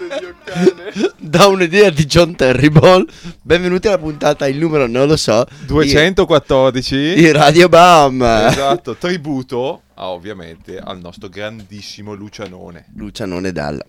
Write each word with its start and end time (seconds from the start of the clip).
Da 1.18 1.46
un'idea 1.46 1.90
di 1.90 2.06
John 2.06 2.34
Terrible. 2.34 3.04
Benvenuti 3.42 3.88
alla 3.88 3.98
puntata, 3.98 4.48
il 4.48 4.56
numero 4.58 4.86
non 4.86 5.06
lo 5.06 5.16
so. 5.16 5.46
214. 5.66 6.96
Di, 6.96 7.14
di 7.14 7.30
Radio 7.30 7.68
Bam. 7.68 8.22
Esatto, 8.22 8.96
tributo 8.96 9.82
ah, 9.94 10.08
ovviamente 10.08 10.78
al 10.78 10.98
nostro 11.00 11.28
grandissimo 11.28 12.14
Lucianone. 12.14 12.86
Lucianone 12.96 13.52
Dalla. 13.52 13.84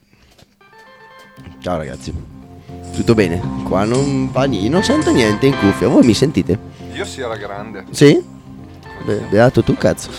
Ciao 1.59 1.77
ragazzi. 1.77 2.13
Tutto 2.93 3.13
bene? 3.13 3.41
Qua 3.63 3.85
non 3.85 4.31
va 4.31 4.43
niente, 4.43 4.69
non 4.69 4.83
sento 4.83 5.11
niente 5.11 5.45
in 5.45 5.57
cuffia. 5.57 5.87
Voi 5.87 6.05
mi 6.05 6.13
sentite? 6.13 6.59
Io 6.93 7.05
sì 7.05 7.21
alla 7.21 7.37
grande. 7.37 7.85
Sì? 7.91 8.21
Be- 9.05 9.25
beato 9.29 9.63
tu 9.63 9.75
cazzo. 9.75 10.09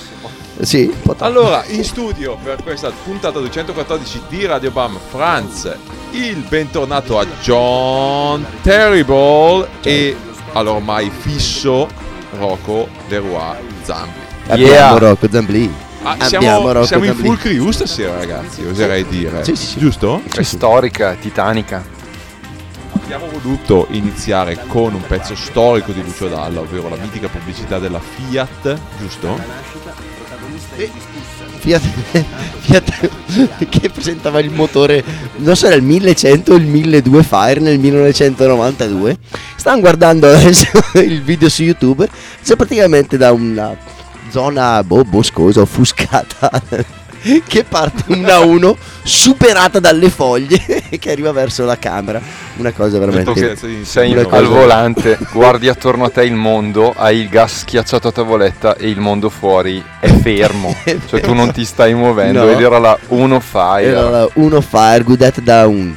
Sì, 0.61 0.93
Allora, 1.19 1.65
in 1.69 1.83
studio 1.83 2.37
per 2.43 2.63
questa 2.63 2.91
puntata 2.91 3.39
214 3.41 4.23
di 4.29 4.47
Radio 4.47 4.71
Bam 4.71 4.99
France, 5.11 5.77
il 6.11 6.45
bentornato 6.49 7.19
a 7.19 7.27
John 7.41 8.47
Terrible 8.63 9.67
e 9.83 10.15
all'ormai 10.53 11.11
fisso 11.11 11.89
Rocco 12.39 12.89
Leroy 13.09 13.57
Zambi. 13.83 14.19
abbiamo 14.49 14.73
Yeah. 14.73 14.99
Rocco 14.99 15.29
Zambli. 15.31 15.73
Ah, 16.03 16.13
abbiamo 16.13 16.29
siamo, 16.29 16.73
Rocco 16.73 16.87
siamo 16.87 17.05
in 17.05 17.11
Zambli. 17.11 17.27
full 17.27 17.39
crew 17.39 17.71
stasera 17.71 18.17
ragazzi, 18.17 18.65
oserei 18.65 19.07
dire. 19.07 19.45
Sì, 19.45 19.57
sì, 19.57 19.67
sì. 19.67 19.79
Giusto? 19.79 20.23
È 20.33 20.43
storica, 20.43 21.15
titanica. 21.15 21.85
Abbiamo 22.95 23.27
voluto 23.29 23.89
iniziare 23.91 24.59
con 24.69 24.95
un 24.95 25.03
pezzo 25.03 25.35
storico 25.35 25.93
di 25.93 26.03
Lucio 26.03 26.29
Dalla, 26.29 26.61
ovvero 26.61 26.89
la 26.89 26.97
mitica 26.97 27.29
pubblicità 27.29 27.79
della 27.79 28.01
Fiat, 28.01 28.79
giusto? 28.99 29.71
Fiat, 31.59 31.83
Fiat 32.61 33.11
che 33.69 33.91
presentava 33.91 34.41
il 34.41 34.51
motore, 34.51 35.05
non 35.37 35.55
so 35.55 35.67
era 35.67 35.77
il 35.77 35.83
1100 35.83 36.53
o 36.53 36.57
il 36.57 36.65
1200 36.65 37.23
Fire 37.23 37.61
nel 37.61 37.79
1992. 37.79 39.19
Stanno 39.57 39.81
guardando 39.81 40.29
adesso 40.29 40.67
il 40.99 41.23
video 41.23 41.49
su 41.49 41.63
YouTube, 41.63 42.09
c'è 42.43 42.57
praticamente 42.57 43.17
da 43.17 43.33
una 43.33 43.77
zona 44.31 44.83
boh, 44.83 45.05
boscosa, 45.05 45.61
offuscata, 45.61 46.51
che 47.47 47.65
parte 47.65 48.05
una 48.09 48.37
a 48.37 48.41
uno, 48.41 48.77
superata 49.03 49.79
dalle 49.79 50.09
foglie, 50.09 50.85
che 50.99 51.11
arriva 51.11 51.33
verso 51.33 51.65
la 51.65 51.79
camera. 51.79 52.21
Una 52.57 52.73
cosa 52.73 52.99
veramente... 52.99 53.35
Certo 53.35 53.67
che- 53.67 53.85
Sei 53.85 54.13
Una 54.13 54.21
al 54.21 54.27
cosa- 54.27 54.47
volante, 54.49 55.19
guardi 55.33 55.69
attorno 55.69 56.05
a 56.05 56.11
te 56.11 56.25
il 56.25 56.35
mondo, 56.35 56.93
hai 56.97 57.19
il 57.21 57.29
gas 57.29 57.61
schiacciato 57.61 58.09
a 58.09 58.13
tavoletta 58.13 58.77
e 58.77 58.89
il 58.89 59.01
mondo 59.01 59.31
fuori 59.31 59.83
è 60.01 60.09
fermo. 60.09 60.75
cioè 61.09 61.21
tu 61.21 61.33
non 61.35 61.51
ti 61.53 61.65
stai 61.65 61.95
muovendo 61.95 62.45
No. 62.45 62.51
ed 62.51 62.61
era 62.61 62.79
la 62.79 62.99
uno 63.09 63.41
fire. 63.41 63.85
Era 63.87 64.11
la 64.11 64.29
uno 64.35 64.61
Fire 64.61 65.03
guidata 65.03 65.41
da 65.41 65.67
un... 65.67 65.95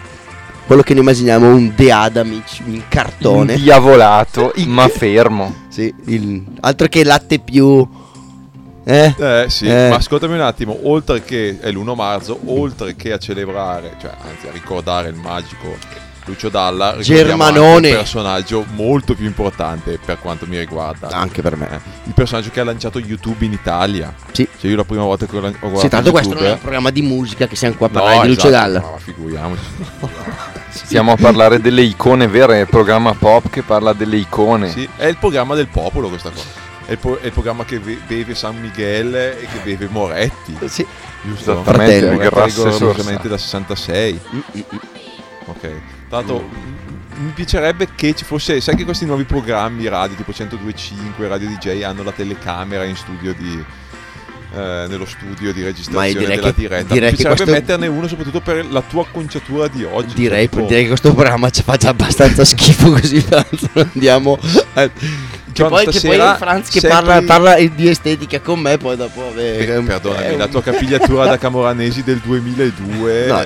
Quello 0.65 0.81
che 0.81 0.94
noi 0.94 1.03
immaginiamo 1.03 1.47
un 1.53 1.73
De 1.75 1.91
Adamic 1.91 2.59
in 2.65 2.81
cartone. 2.88 3.53
Indiavolato, 3.53 4.51
In- 4.57 4.71
ma 4.71 4.88
fermo. 4.88 5.53
Sì, 5.67 5.94
il- 6.05 6.44
altro 6.61 6.88
che 6.88 7.03
latte 7.03 7.39
più... 7.39 7.88
Eh? 8.88 9.13
Eh 9.17 9.45
sì, 9.49 9.65
Eh. 9.67 9.89
ma 9.89 9.95
ascoltami 9.95 10.35
un 10.35 10.41
attimo, 10.41 10.77
oltre 10.83 11.23
che 11.23 11.57
è 11.59 11.71
l'1 11.71 11.95
marzo, 11.95 12.39
oltre 12.45 12.95
che 12.95 13.11
a 13.13 13.17
celebrare, 13.17 13.95
cioè 13.99 14.11
anzi 14.11 14.47
a 14.47 14.51
ricordare 14.51 15.09
il 15.09 15.15
magico 15.15 15.75
Lucio 16.25 16.50
Dalla, 16.50 16.97
Germanone. 17.00 17.90
un 17.90 17.96
personaggio 17.96 18.66
molto 18.74 19.13
più 19.13 19.25
importante 19.25 20.00
per 20.03 20.19
quanto 20.19 20.46
mi 20.47 20.58
riguarda. 20.58 21.09
Anche 21.09 21.41
per 21.41 21.56
me. 21.56 21.69
Eh, 21.69 21.80
il 22.06 22.13
personaggio 22.13 22.50
che 22.50 22.59
ha 22.59 22.63
lanciato 22.63 23.00
YouTube 23.00 23.46
in 23.46 23.53
Italia. 23.53 24.13
Sì. 24.31 24.47
Cioè 24.59 24.69
io 24.69 24.75
la 24.78 24.84
prima 24.84 25.03
volta 25.03 25.25
che 25.25 25.36
ho, 25.38 25.40
guardato 25.40 25.78
Sì, 25.80 25.88
tanto 25.88 26.12
questo 26.12 26.34
non 26.34 26.38
è 26.38 26.41
un 26.41 26.46
YouTube- 26.47 26.62
programma 26.62 26.90
di 26.90 27.02
musica 27.03 27.47
che 27.47 27.56
siamo 27.56 27.75
qua 27.75 27.88
a 27.88 27.90
No, 27.91 28.00
parlare 28.00 28.22
di 28.22 28.34
Lucio 28.34 28.47
esatto, 28.47 28.63
Dalla. 28.72 28.80
No, 28.80 28.97
figuriamoci. 28.97 29.62
Stiamo 30.69 31.12
a 31.12 31.16
parlare 31.16 31.59
delle 31.62 31.81
icone 31.84 32.28
vere, 32.28 32.57
è 32.57 32.62
il 32.62 32.68
programma 32.68 33.13
pop 33.13 33.50
che 33.50 33.62
parla 33.62 33.94
delle 33.94 34.18
icone. 34.18 34.69
Sì, 34.69 34.88
è 34.97 35.06
il 35.06 35.18
programma 35.18 35.56
del 35.56 35.68
popolo 35.68 36.09
questa 36.09 36.30
cosa. 36.30 36.63
È 36.86 36.92
il, 36.92 36.97
po- 36.97 37.18
è 37.19 37.25
il 37.28 37.31
programma 37.31 37.66
che 37.66 37.80
be- 37.80 38.00
beve 38.06 38.36
San 38.36 38.59
Miguel 38.59 39.16
e 39.16 39.47
che 39.52 39.59
beve 39.63 39.88
Moretti. 39.90 40.56
Sì. 40.66 40.86
Giusto? 41.24 41.63
Fratello. 41.63 42.19
Rigorosamente 42.19 43.28
da 43.28 43.38
66. 43.38 44.19
Mm, 44.34 44.38
mm, 44.38 44.59
mm. 44.59 44.78
Ok. 45.46 45.72
Tra 46.15 46.23
l'altro 46.23 46.49
mi 47.17 47.31
piacerebbe 47.33 47.89
che 47.93 48.13
ci 48.15 48.23
fosse, 48.23 48.61
sai 48.61 48.75
che 48.75 48.85
questi 48.85 49.05
nuovi 49.05 49.23
programmi 49.25 49.85
radio 49.89 50.15
tipo 50.15 50.31
102.5, 50.31 51.27
Radio 51.27 51.49
DJ 51.49 51.81
hanno 51.83 52.03
la 52.03 52.11
telecamera 52.11 52.85
in 52.85 52.95
studio 52.95 53.33
di 53.33 53.63
eh, 54.53 54.85
nello 54.87 55.05
studio 55.05 55.51
di 55.51 55.61
registrazione 55.63 56.13
direi 56.17 56.35
della 56.37 56.47
che- 56.49 56.53
diretta. 56.55 56.93
direi 56.93 57.11
mi 57.11 57.17
che 57.17 57.23
piacerebbe 57.23 57.51
questo- 57.51 57.51
metterne 57.73 57.87
uno 57.87 58.07
soprattutto 58.07 58.39
per 58.39 58.65
la 58.71 58.81
tua 58.81 59.01
acconciatura 59.01 59.67
di 59.67 59.83
oggi. 59.83 60.13
Direi, 60.13 60.43
Cioè, 60.43 60.49
tipo- 60.49 60.65
direi 60.67 60.81
che 60.83 60.87
questo 60.87 61.13
programma 61.13 61.49
ci 61.49 61.63
fa 61.63 61.75
già 61.75 61.89
abbastanza 61.89 62.45
schifo 62.45 62.91
così 62.91 63.21
tanto 63.25 63.67
andiamo 63.75 64.37
a- 64.73 64.87
che 64.87 64.91
John, 65.51 65.69
poi, 65.69 65.85
che 65.87 65.99
poi 66.01 66.17
Franz 66.37 66.69
che 66.69 66.87
parla, 66.87 67.21
parla 67.23 67.55
di 67.57 67.89
estetica 67.89 68.39
con 68.39 68.59
me 68.61 68.77
poi 68.77 68.95
dopo 68.95 69.31
Beh, 69.33 69.77
un- 69.77 69.85
perdonami, 69.85 70.31
un- 70.33 70.37
la 70.37 70.47
tua 70.47 70.61
capigliatura 70.61 71.25
da 71.25 71.37
Camoranesi 71.37 72.03
del 72.03 72.19
2002 72.19 73.25
No, 73.27 73.45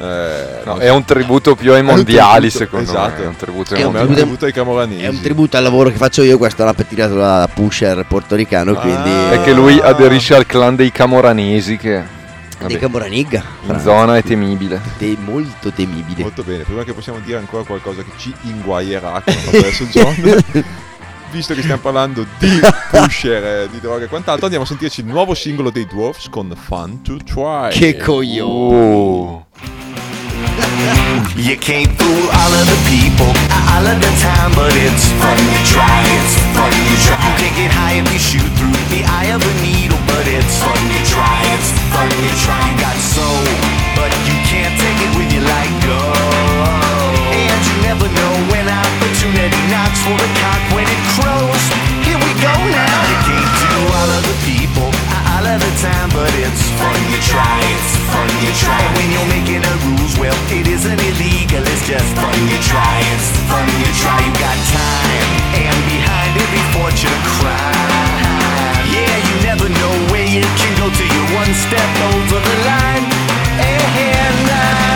eh, 0.00 0.60
No, 0.64 0.76
è 0.76 0.90
un 0.90 1.04
tributo 1.04 1.54
più 1.54 1.72
ai 1.72 1.82
mondiali, 1.82 2.48
tributo, 2.50 2.58
secondo 2.58 2.90
esatto. 2.90 3.18
me. 3.20 3.24
È 3.24 3.26
un 3.26 3.36
tributo 3.36 3.74
ai 3.74 3.80
È 3.80 3.84
un 3.84 3.92
tributo- 3.92 4.14
tributo 4.20 4.44
ai 4.44 4.52
Camoranesi. 4.52 5.02
è 5.02 5.08
un 5.08 5.20
tributo 5.20 5.56
al 5.56 5.62
lavoro 5.62 5.90
che 5.90 5.96
faccio 5.96 6.22
io 6.22 6.38
questa 6.38 6.60
è 6.60 6.64
una 6.64 6.74
pettinata 6.74 7.14
da 7.14 7.48
pusher 7.52 8.04
portoricano 8.06 8.74
quindi 8.74 9.10
Ah. 9.10 9.30
È 9.32 9.42
che 9.42 9.52
lui 9.52 9.78
aderisce 9.80 10.34
al 10.34 10.46
clan 10.46 10.76
dei 10.76 10.92
camoranesi 10.92 11.76
che 11.76 12.02
vabbè, 12.58 12.72
di 12.72 12.78
Camoranigga 12.78 13.42
in 13.68 13.80
zona 13.80 14.16
è 14.16 14.22
temibile. 14.22 14.80
Te- 14.98 15.16
molto 15.18 15.70
temibile 15.72 16.22
Molto 16.22 16.42
bene, 16.42 16.62
prima 16.64 16.82
che 16.84 16.92
possiamo 16.92 17.18
dire 17.24 17.38
ancora 17.38 17.62
qualcosa 17.64 18.02
che 18.02 18.10
ci 18.16 18.32
inguaierà 18.42 19.22
come 19.24 19.58
adesso 19.58 19.84
John. 19.84 20.14
Visto 21.30 21.54
che 21.54 21.60
stiamo 21.60 21.80
parlando 21.80 22.26
di 22.38 22.58
pusher, 22.90 23.44
eh, 23.44 23.68
di 23.70 23.80
droga 23.80 24.04
e 24.04 24.08
quant'altro, 24.08 24.44
andiamo 24.44 24.64
a 24.64 24.68
sentirci 24.68 25.00
il 25.00 25.06
nuovo 25.06 25.34
singolo 25.34 25.70
dei 25.70 25.86
Dwarfs 25.86 26.28
con 26.30 26.52
Fun 26.58 27.02
to 27.02 27.16
Try. 27.22 27.70
che 27.70 27.96
coglione 27.96 28.46
Oh. 28.48 29.46
You 31.36 31.56
can't 31.58 31.90
fool 31.98 32.28
all 32.32 32.52
of 32.52 32.66
the 32.66 32.78
people 32.90 33.30
all 33.70 33.86
of 33.86 33.98
the 34.00 34.12
time, 34.18 34.50
but 34.54 34.72
it's 34.74 35.06
fun 35.20 35.36
to 35.36 35.60
try. 35.70 36.02
It's 36.18 36.34
fun 36.54 36.70
to 36.70 36.94
try. 37.06 37.18
You 37.18 37.34
can't 37.38 37.56
get 37.56 37.70
high 37.70 37.98
if 38.02 38.06
you 38.12 38.18
shoot 38.18 38.50
through 38.58 38.74
the 38.90 39.04
eye 39.06 39.30
of 39.30 39.40
a 39.42 39.54
needle, 39.62 39.98
but 40.10 40.26
it's 40.26 40.58
fun 40.58 40.74
to 40.78 41.00
try. 41.06 41.38
It's 41.54 41.70
fun 41.94 42.08
to 42.10 42.30
try. 42.42 42.58
You 42.58 42.74
got 42.82 42.96
soul, 42.98 43.44
but 43.94 44.10
you 44.26 44.34
can't 44.50 44.74
take 44.80 44.98
it 44.98 45.12
when 45.14 45.28
you 45.30 45.40
let 45.46 45.68
go. 45.86 46.00
And 47.30 47.60
you 47.70 47.74
never 47.86 48.06
know 48.10 48.32
when 48.50 48.66
opportunity 48.66 49.62
knocks 49.70 50.00
for 50.02 50.16
the 50.18 50.30
cock 50.42 50.62
go 52.40 52.54
now. 52.54 52.98
You 53.10 53.18
can't 53.26 53.52
do 53.62 53.80
all 53.94 54.10
of 54.16 54.22
the 54.22 54.36
people 54.46 54.90
all 55.38 55.46
of 55.46 55.58
the 55.62 55.72
time, 55.78 56.10
but 56.10 56.30
it's 56.42 56.64
fun 56.74 56.98
to 57.14 57.20
try. 57.22 57.58
It's 57.74 57.94
fun 58.10 58.26
to 58.26 58.50
try. 58.58 58.82
When 58.98 59.06
you're 59.14 59.30
making 59.30 59.62
the 59.62 59.74
rules, 59.86 60.18
well, 60.18 60.34
it 60.50 60.66
isn't 60.66 60.98
illegal. 60.98 61.62
It's 61.62 61.86
just 61.86 62.10
fun 62.18 62.34
to 62.34 62.58
try. 62.66 62.94
It's 63.14 63.30
fun 63.46 63.66
to 63.66 63.90
try. 64.02 64.18
You 64.18 64.34
got 64.34 64.58
time, 64.74 65.30
and 65.62 65.78
behind 65.86 66.32
every 66.42 66.64
fortune 66.74 67.20
crime. 67.38 68.82
Yeah, 68.90 69.14
you 69.30 69.34
never 69.46 69.68
know 69.70 69.94
where 70.10 70.26
you 70.26 70.42
can 70.58 70.72
go 70.74 70.90
till 70.90 71.06
you're 71.06 71.32
one 71.38 71.52
step 71.54 71.90
over 72.10 72.38
the 72.42 72.56
line. 72.66 73.06
And 73.62 74.50
I'm 74.50 74.87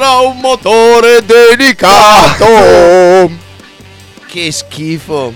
Sarà 0.00 0.18
un 0.20 0.38
motore 0.38 1.24
delicato. 1.26 2.46
Che 4.28 4.52
schifo. 4.52 5.32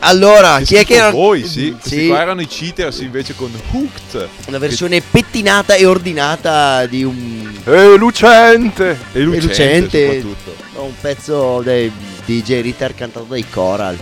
Allora, 0.00 0.60
chi 0.62 0.74
è 0.76 0.84
che 0.84 0.94
era- 0.94 1.10
Voi, 1.10 1.46
sì. 1.46 1.70
Questi 1.78 2.00
Sì, 2.00 2.06
qua 2.08 2.22
erano 2.22 2.40
i 2.40 2.46
cheaters 2.48 2.98
invece 3.00 3.36
con 3.36 3.52
Hooked. 3.70 4.28
una 4.48 4.58
versione 4.58 5.00
pettinata 5.00 5.74
e 5.74 5.84
ordinata 5.86 6.86
di 6.86 7.04
un 7.04 7.52
E 7.64 7.96
lucente. 7.96 8.98
E 9.12 9.20
lucente, 9.20 9.46
lucente. 9.46 10.20
soprattutto. 10.22 10.80
un 10.82 10.94
pezzo 11.00 11.60
dei 11.62 11.92
DJ 12.24 12.62
Ritter 12.62 12.94
cantato 12.96 13.26
dai 13.28 13.44
Coral. 13.48 13.96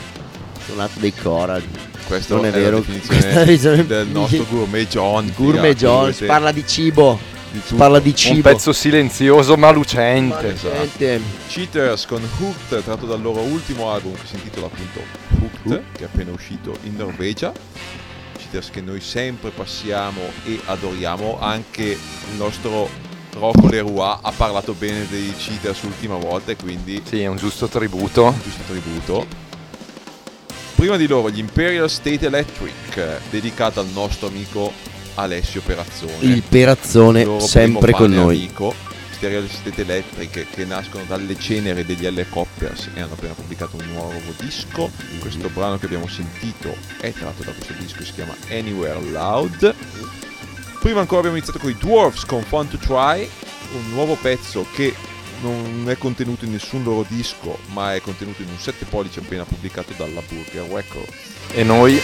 Suonato 0.64 0.92
dai 1.00 1.12
Coral. 1.12 1.62
Questo 2.06 2.36
Non 2.36 2.46
è 2.46 2.48
è, 2.48 2.52
vero, 2.52 2.78
la 2.86 2.98
questa 3.06 3.28
definizione 3.44 3.86
del 3.86 4.06
nostro 4.06 4.46
gourmet 4.48 4.88
John. 4.88 5.30
Gourmet 5.36 5.76
dovete- 5.78 6.24
parla 6.24 6.50
di 6.52 6.64
cibo. 6.66 7.18
Di 7.50 7.61
tutto. 7.62 7.76
Parla 7.76 7.99
di 8.00 8.11
Un 8.11 8.14
cibo. 8.16 8.40
pezzo 8.49 8.73
silenzioso 8.73 9.57
ma 9.57 9.71
lucente. 9.71 10.52
esatto. 10.52 10.88
Gente, 10.99 11.21
Cheaters 11.49 12.07
con 12.07 12.23
Hooked, 12.38 12.83
tratto 12.85 13.07
dal 13.07 13.21
loro 13.21 13.40
ultimo 13.40 13.90
album 13.90 14.14
che 14.14 14.26
si 14.26 14.35
intitola 14.37 14.66
appunto 14.66 15.00
Hooked, 15.40 15.83
che 15.92 16.02
è 16.02 16.04
appena 16.04 16.30
uscito 16.33 16.76
in 16.85 16.97
Norvegia. 16.97 17.52
Cheaters 18.38 18.71
che 18.71 18.80
noi 18.80 19.00
sempre 19.00 19.50
passiamo 19.50 20.21
e 20.45 20.59
adoriamo, 20.66 21.38
anche 21.40 21.83
il 21.85 22.37
nostro 22.37 22.88
Rocco 23.33 23.69
Leroy 23.69 24.19
ha 24.23 24.33
parlato 24.37 24.73
bene 24.73 25.07
dei 25.09 25.33
Cheaters 25.37 25.83
l'ultima 25.83 26.16
volta 26.16 26.50
e 26.50 26.57
quindi 26.57 27.00
Sì, 27.07 27.21
è 27.23 27.26
un 27.28 27.37
giusto 27.37 27.69
tributo. 27.69 28.35
giusto 28.42 28.62
tributo. 28.66 29.26
Prima 30.75 30.97
di 30.97 31.07
loro 31.07 31.30
gli 31.30 31.38
Imperial 31.38 31.90
State 31.90 32.26
Electric, 32.26 33.21
dedicato 33.30 33.80
al 33.80 33.87
nostro 33.92 34.28
amico 34.28 34.73
Alessio 35.14 35.60
Perazzone. 35.62 36.14
il 36.20 36.42
perazzone 36.42 37.24
loro 37.24 37.46
sempre 37.46 37.92
con 37.92 38.10
noi. 38.10 38.36
Amico, 38.36 38.74
Stereo 39.12 39.46
State 39.46 39.82
Electric 39.82 40.50
che 40.50 40.64
nascono 40.64 41.04
dalle 41.04 41.38
ceneri 41.38 41.84
degli 41.84 42.06
Helicopters 42.06 42.88
e 42.94 43.00
hanno 43.00 43.12
appena 43.12 43.34
pubblicato 43.34 43.76
un 43.76 43.86
nuovo 43.92 44.32
disco. 44.38 44.90
Questo 45.18 45.50
brano 45.50 45.78
che 45.78 45.84
abbiamo 45.84 46.08
sentito 46.08 46.74
è 47.00 47.12
tratto 47.12 47.42
da 47.42 47.52
questo 47.52 47.74
disco, 47.78 48.02
si 48.02 48.12
chiama 48.12 48.34
Anywhere 48.48 49.00
Loud. 49.10 49.74
Prima 50.80 51.00
ancora 51.00 51.18
abbiamo 51.18 51.36
iniziato 51.36 51.58
con 51.58 51.70
i 51.70 51.76
Dwarfs 51.78 52.24
con 52.24 52.42
Fun 52.42 52.68
to 52.68 52.78
Try, 52.78 53.28
un 53.74 53.90
nuovo 53.90 54.14
pezzo 54.14 54.66
che 54.74 54.94
non 55.42 55.84
è 55.88 55.98
contenuto 55.98 56.46
in 56.46 56.52
nessun 56.52 56.82
loro 56.82 57.04
disco, 57.06 57.58
ma 57.72 57.94
è 57.94 58.00
contenuto 58.00 58.40
in 58.42 58.48
un 58.48 58.58
7 58.58 58.86
pollici 58.86 59.18
appena 59.18 59.44
pubblicato 59.44 59.92
dalla 59.96 60.22
Burger 60.26 60.64
Records. 60.70 61.14
E 61.52 61.62
noi. 61.62 62.00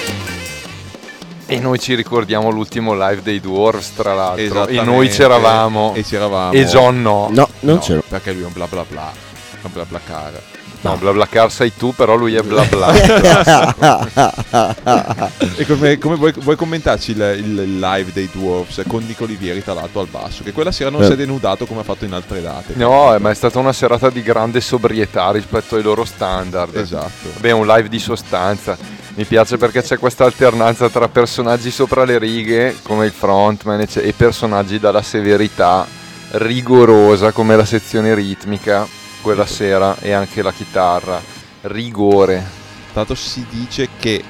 E 1.49 1.61
noi 1.61 1.79
ci 1.79 1.95
ricordiamo 1.95 2.50
l'ultimo 2.50 2.93
live 2.95 3.23
dei 3.23 3.41
Dwarfs, 3.41 3.95
tra 3.95 4.15
l'altro. 4.15 4.67
E 4.67 4.83
noi 4.83 5.09
c'eravamo. 5.09 5.95
E 5.95 6.03
c'eravamo. 6.03 6.53
E 6.53 6.65
John 6.65 7.00
no. 7.03 7.29
No, 7.31 7.49
non 7.61 7.75
No, 7.76 7.79
c'ero. 7.81 8.03
Perché 8.09 8.33
lui 8.33 8.43
è 8.43 8.47
un 8.47 8.53
bla 8.53 8.67
bla 8.67 8.85
bla. 8.88 9.12
Un 9.62 9.71
bla 9.73 9.85
bla 9.85 10.00
car. 10.05 10.33
No, 10.83 10.97
bla 10.97 11.12
bla 11.12 11.26
car 11.26 11.50
sei 11.50 11.73
tu, 11.75 11.93
però 11.95 12.15
lui 12.17 12.35
è 12.37 12.43
bla 12.43 12.62
bla. 12.65 12.93
E 15.57 15.67
come, 15.67 15.99
come 15.99 16.15
vuoi, 16.17 16.33
vuoi 16.37 16.57
commentarci 16.57 17.12
il, 17.12 17.35
il- 17.38 17.79
live 17.79 18.12
dei 18.12 18.29
Dwarfs 18.33 18.83
con 18.87 19.05
Nico 19.05 19.25
Olivieri 19.25 19.62
tra 19.65 19.73
l'altro 19.75 20.00
al 20.00 20.07
basso? 20.09 20.43
Che 20.45 20.53
quella 20.53 20.71
sera 20.71 20.91
non 20.91 21.03
Eh. 21.03 21.07
si 21.07 21.12
è 21.12 21.17
denudato 21.17 21.67
come 21.67 21.81
ha 21.81 21.85
fatto 21.85 22.05
in 22.05 22.12
altre 22.12 22.41
date. 22.41 22.75
no, 22.76 23.15
eh, 23.15 23.19
ma 23.19 23.31
è 23.31 23.35
stata 23.35 23.59
una 23.59 23.73
serata 23.73 24.11
di 24.11 24.23
grande 24.23 24.61
sobrietà 24.61 25.31
rispetto 25.33 25.76
ai 25.76 25.83
loro 25.83 26.05
standard. 26.05 26.76
Esatto. 26.76 27.31
Vabbè, 27.35 27.50
un 27.53 27.67
live 27.67 27.88
di 27.88 27.99
sostanza. 27.99 28.76
Mi 29.16 29.25
piace 29.25 29.56
perché 29.56 29.80
c'è 29.80 29.96
questa 29.96 30.26
alternanza 30.26 30.90
tra 30.90 31.08
personaggi 31.08 31.70
sopra 31.70 32.04
le 32.04 32.18
righe, 32.18 32.76
come 32.82 33.06
il 33.06 33.12
frontman, 33.12 33.80
e 33.80 34.12
personaggi 34.12 34.78
dalla 34.78 35.00
severità 35.00 35.87
rigorosa, 36.32 37.32
come 37.32 37.56
la 37.56 37.64
sezione 37.64 38.14
ritmica 38.14 38.87
quella 39.23 39.46
sera, 39.46 39.96
e 40.00 40.12
anche 40.12 40.42
la 40.42 40.52
chitarra. 40.52 41.18
Rigore. 41.62 42.44
Tanto 42.92 43.14
si 43.14 43.46
dice 43.49 43.88
che 43.99 44.23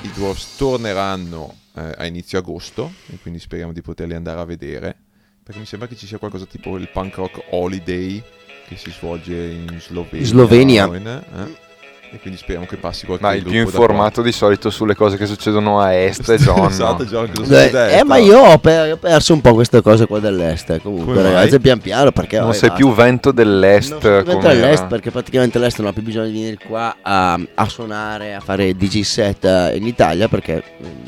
i 0.00 0.10
Dwarfs 0.12 0.56
torneranno 0.56 1.54
eh, 1.74 1.94
a 1.96 2.06
inizio 2.06 2.38
agosto 2.38 2.92
e 3.12 3.18
quindi 3.22 3.38
speriamo 3.38 3.72
di 3.72 3.82
poterli 3.82 4.14
andare 4.14 4.40
a 4.40 4.44
vedere. 4.44 4.96
Perché 5.44 5.60
mi 5.60 5.66
sembra 5.66 5.86
che 5.86 5.94
ci 5.94 6.08
sia 6.08 6.18
qualcosa 6.18 6.44
tipo 6.44 6.76
il 6.76 6.88
punk 6.88 7.14
rock 7.14 7.40
holiday 7.50 8.20
che 8.66 8.76
si 8.76 8.90
svolge 8.90 9.36
in 9.36 9.78
Slovenia. 9.80 10.26
Slovenia. 10.26 10.86
in- 10.86 11.06
eh? 11.06 11.65
E 12.12 12.18
quindi 12.20 12.38
speriamo 12.38 12.66
che 12.66 12.76
passi 12.76 13.04
qualche 13.04 13.24
Ma 13.24 13.34
il 13.34 13.42
più 13.42 13.58
informato 13.60 14.22
di 14.22 14.30
solito 14.32 14.70
sulle 14.70 14.94
cose 14.94 15.16
che 15.16 15.26
succedono 15.26 15.80
a 15.80 15.92
est 15.94 16.30
è. 16.30 16.36
John. 16.38 16.66
esatto? 16.70 17.04
John, 17.04 17.28
cosa 17.34 17.42
Eh, 17.42 17.64
succede? 17.66 17.98
eh, 17.98 18.04
ma 18.04 18.16
io 18.16 18.38
ho, 18.38 18.58
per- 18.58 18.92
ho 18.92 18.96
perso 18.96 19.32
un 19.34 19.40
po' 19.40 19.52
queste 19.54 19.82
cose 19.82 20.06
qua 20.06 20.18
dell'est. 20.20 20.70
eh, 20.70 20.80
Comunque, 20.80 21.12
Come 21.14 21.22
mai? 21.24 21.34
ragazzi, 21.34 21.58
pian 21.60 21.78
piano 21.80 22.12
perché 22.12 22.38
Non 22.38 22.54
sei 22.54 22.70
più 22.72 22.92
vento 22.94 23.32
dell'est. 23.32 24.00
Non 24.24 24.46
all'est 24.46 24.78
era. 24.78 24.86
perché 24.86 25.10
praticamente 25.10 25.58
l'est 25.58 25.78
non 25.80 25.88
ha 25.88 25.92
più 25.92 26.02
bisogno 26.02 26.26
di 26.26 26.32
venire 26.32 26.58
qua 26.64 26.96
a, 27.02 27.38
a 27.54 27.68
suonare, 27.68 28.34
a 28.34 28.40
fare 28.40 28.74
DJ 28.76 29.00
set 29.02 29.44
eh, 29.44 29.76
in 29.76 29.86
Italia 29.86 30.28
perché 30.28 30.62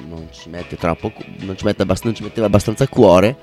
non 0.09 0.27
ci 0.33 0.49
mette 0.51 0.77
troppo, 0.77 1.13
non 1.41 1.57
ci, 1.57 1.65
mette 1.65 1.83
abbast- 1.83 2.05
non 2.05 2.15
ci 2.15 2.23
metteva 2.25 2.47
abbastanza 2.47 2.87
cuore. 2.89 3.37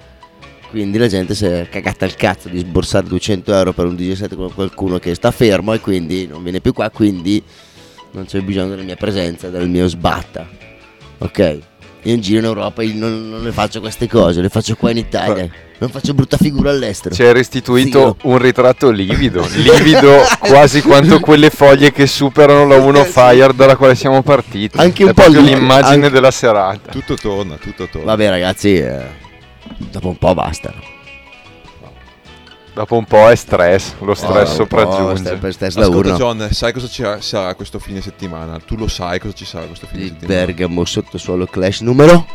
Quindi 0.70 0.98
la 0.98 1.08
gente 1.08 1.36
si 1.36 1.46
è 1.46 1.68
cagata 1.70 2.06
al 2.06 2.16
cazzo 2.16 2.50
di 2.50 2.58
sborsare 2.60 3.08
200 3.08 3.54
euro 3.54 3.72
per 3.74 3.86
un 3.86 3.96
DJ 3.96 4.14
set 4.14 4.36
con 4.36 4.54
qualcuno 4.54 5.00
che 5.00 5.16
sta 5.16 5.32
fermo 5.32 5.74
e 5.74 5.80
quindi 5.80 6.28
non 6.28 6.44
viene 6.44 6.60
più 6.60 6.74
qua, 6.74 6.90
quindi 6.90 7.42
non 8.12 8.26
c'è 8.26 8.42
bisogno 8.42 8.70
della 8.70 8.84
mia 8.84 8.96
presenza, 8.98 9.50
del 9.50 9.70
mio 9.70 9.88
sbatta. 9.88 10.48
Ok? 11.20 11.60
Io 12.04 12.14
in 12.14 12.22
giro 12.22 12.40
in 12.40 12.46
Europa 12.46 12.84
io 12.84 12.94
non, 12.96 13.30
non 13.30 13.44
le 13.44 13.52
faccio 13.52 13.80
queste 13.80 14.08
cose, 14.08 14.42
le 14.42 14.50
faccio 14.50 14.76
qua 14.76 14.92
in 14.92 14.98
Italia. 14.98 15.50
Non 15.78 15.90
faccio 15.90 16.14
brutta 16.14 16.38
figura 16.38 16.70
all'estero. 16.70 17.16
Ci 17.16 17.24
hai 17.24 17.34
restituito 17.34 18.16
Sì. 18.20 18.28
un 18.28 18.38
ritratto 18.38 18.90
livido, 18.92 19.46
livido 19.56 20.22
quasi 20.40 20.82
quanto 20.82 21.20
quelle 21.20 21.50
foglie 21.50 21.92
che 21.92 22.06
superano 22.06 22.68
la 22.68 22.78
1 22.78 23.04
Fire 23.06 23.54
dalla 23.56 23.76
quale 23.76 23.96
siamo 23.96 24.22
partiti. 24.24 24.78
Anche 24.78 25.04
un 25.04 25.10
È 25.10 25.14
po' 25.14 25.28
lì- 25.28 25.42
l'immagine 25.44 25.96
anche- 25.96 26.10
della 26.12 26.32
serata. 26.32 26.92
Tutto 26.92 27.16
torna, 27.16 27.56
tutto 27.56 27.88
torna. 27.88 28.06
Vabbè 28.08 28.30
ragazzi, 28.30 28.76
eh, 28.76 29.24
dopo 29.78 30.10
un 30.10 30.18
po' 30.18 30.34
basta. 30.34 30.74
Dopo 32.74 32.98
un 32.98 33.06
po' 33.06 33.30
è 33.30 33.36
stress, 33.36 33.94
lo 34.00 34.14
stress 34.14 34.58
Oh, 34.58 34.64
un 34.64 34.68
po' 34.68 34.78
sopraggiunge. 34.80 35.38
per 35.38 35.54
stress 35.54 35.76
da 35.76 35.82
Ascolta 35.84 35.98
urno. 36.14 36.18
John, 36.18 36.48
sai 36.52 36.74
cosa 36.74 36.88
ci 36.90 37.04
sarà 37.20 37.56
questo 37.56 37.80
fine 37.80 38.02
settimana? 38.02 38.60
Tu 38.60 38.76
lo 38.76 38.90
sai 38.90 39.18
cosa 39.18 39.34
ci 39.34 39.46
sarà 39.46 39.66
questo 39.66 39.88
fine 39.88 40.04
Il 40.04 40.10
settimana? 40.10 40.46
Bergamo 40.46 40.84
sottosuolo 40.84 41.46
clash 41.46 41.80
numero 41.80 42.26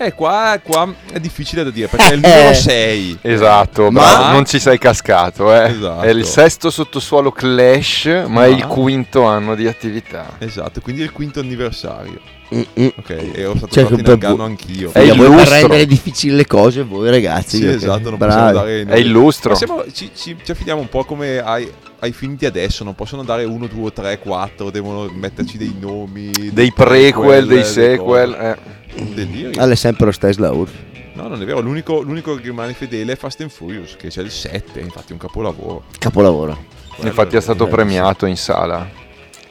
Eh, 0.00 0.14
qua, 0.14 0.60
qua 0.62 0.94
è 1.12 1.18
difficile 1.18 1.64
da 1.64 1.70
dire 1.70 1.88
perché 1.88 2.10
è 2.10 2.14
il 2.14 2.20
numero 2.26 2.54
6. 2.54 3.18
Esatto, 3.20 3.90
Ma- 3.90 4.00
bravo, 4.00 4.32
non 4.32 4.46
ci 4.46 4.60
sei 4.60 4.78
cascato, 4.78 5.52
eh. 5.52 5.70
Esatto. 5.70 6.02
È 6.02 6.08
il 6.10 6.24
sesto 6.24 6.70
sottosuolo 6.70 7.32
Clash, 7.32 8.24
ma 8.28 8.44
è 8.44 8.48
il 8.48 8.64
quinto 8.66 9.24
anno 9.24 9.54
di 9.56 9.66
attività. 9.66 10.36
Esatto, 10.38 10.80
quindi 10.80 11.02
è 11.02 11.04
il 11.04 11.12
quinto 11.12 11.40
anniversario. 11.40 12.20
Mm-mm. 12.54 12.92
Ok, 12.96 13.10
e 13.10 13.30
ero 13.34 13.56
stato 13.56 13.72
Cioè, 13.74 13.92
in 13.92 13.98
inganno 14.06 14.44
anch'io. 14.44 14.90
È 14.92 15.06
voi 15.12 15.34
per 15.36 15.48
rendere 15.48 15.84
difficili 15.84 16.34
le 16.34 16.46
cose 16.46 16.82
voi 16.82 17.10
ragazzi 17.10 17.58
Sì, 17.58 17.66
ok? 17.66 17.74
esatto, 17.74 18.08
non 18.08 18.18
Bravi. 18.18 18.32
possiamo 18.34 18.52
dare 18.52 18.84
È 18.86 18.96
illustro. 18.96 19.50
Ma 19.50 19.56
siamo- 19.56 19.84
ci, 19.92 20.10
ci, 20.16 20.34
ci 20.42 20.50
affidiamo 20.52 20.80
un 20.80 20.88
po' 20.88 21.04
come 21.04 21.40
ai, 21.40 21.70
ai 21.98 22.12
film 22.12 22.36
di 22.38 22.46
adesso, 22.46 22.84
non 22.84 22.94
possono 22.94 23.22
dare 23.24 23.44
1, 23.44 23.66
2, 23.66 23.92
3, 23.92 24.18
4, 24.20 24.70
devono 24.70 25.10
metterci 25.12 25.58
dei 25.58 25.76
nomi, 25.78 26.30
Dei 26.52 26.72
prequel, 26.72 27.46
dei 27.46 27.64
sequel. 27.64 28.32
eh. 28.32 28.76
Delirio. 29.14 29.60
Alle 29.62 29.76
sempre 29.76 30.06
lo 30.06 30.12
stesso 30.12 30.40
lavoro 30.40 30.70
No, 31.14 31.26
non 31.26 31.42
è 31.42 31.44
vero, 31.44 31.60
l'unico, 31.60 32.00
l'unico 32.00 32.36
che 32.36 32.42
rimane 32.42 32.74
fedele 32.74 33.12
è 33.12 33.16
Fast 33.16 33.40
and 33.40 33.50
Furious, 33.50 33.96
che 33.96 34.06
c'è 34.08 34.22
il 34.22 34.30
7, 34.30 34.78
infatti 34.78 35.08
è 35.08 35.12
un 35.12 35.18
capolavoro. 35.18 35.84
capolavoro 35.98 36.56
Infatti 37.00 37.36
è 37.36 37.40
stato 37.40 37.66
premiato 37.66 38.24
in 38.26 38.36
sala. 38.36 38.88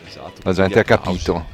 Esatto, 0.08 0.32
La 0.38 0.42
con 0.44 0.54
gente 0.54 0.82
degli 0.82 0.92
ha 0.92 0.96
applausi. 0.96 1.24
capito. 1.26 1.46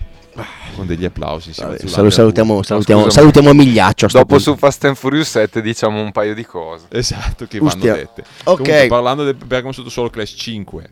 Con 0.75 0.85
degli 0.87 1.05
applausi. 1.05 1.51
Vabbè, 1.55 1.77
salu- 1.87 2.05
al 2.05 2.11
salutiamo, 2.13 2.61
salutiamo, 2.63 3.01
scusami. 3.05 3.11
salutiamo 3.21 3.53
Migliaccio 3.53 4.05
a 4.05 4.09
sto 4.09 4.17
Dopo 4.19 4.35
punto. 4.35 4.51
su 4.51 4.57
Fast 4.57 4.85
and 4.85 4.95
Furious 4.95 5.29
7 5.29 5.61
diciamo 5.63 5.99
un 6.01 6.11
paio 6.11 6.35
di 6.35 6.45
cose. 6.45 6.85
Esatto, 6.89 7.45
che 7.47 7.57
Ustia. 7.57 7.93
vanno 7.93 8.03
dette. 8.05 8.21
Ok. 8.43 8.57
Comunque, 8.61 8.87
parlando 8.87 9.23
del 9.23 9.33
Bergamo 9.35 9.71
sotto 9.71 9.89
solo 9.89 10.09
Clash 10.11 10.33
5, 10.37 10.89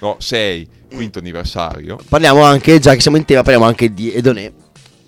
no, 0.00 0.16
6, 0.18 0.68
quinto 0.94 1.18
anniversario. 1.20 1.98
parliamo 2.08 2.42
anche 2.44 2.78
già 2.78 2.94
che 2.94 3.00
siamo 3.00 3.16
in 3.16 3.24
tema 3.24 3.42
parliamo 3.42 3.66
anche 3.66 3.92
di 3.92 4.12
Edonè 4.12 4.52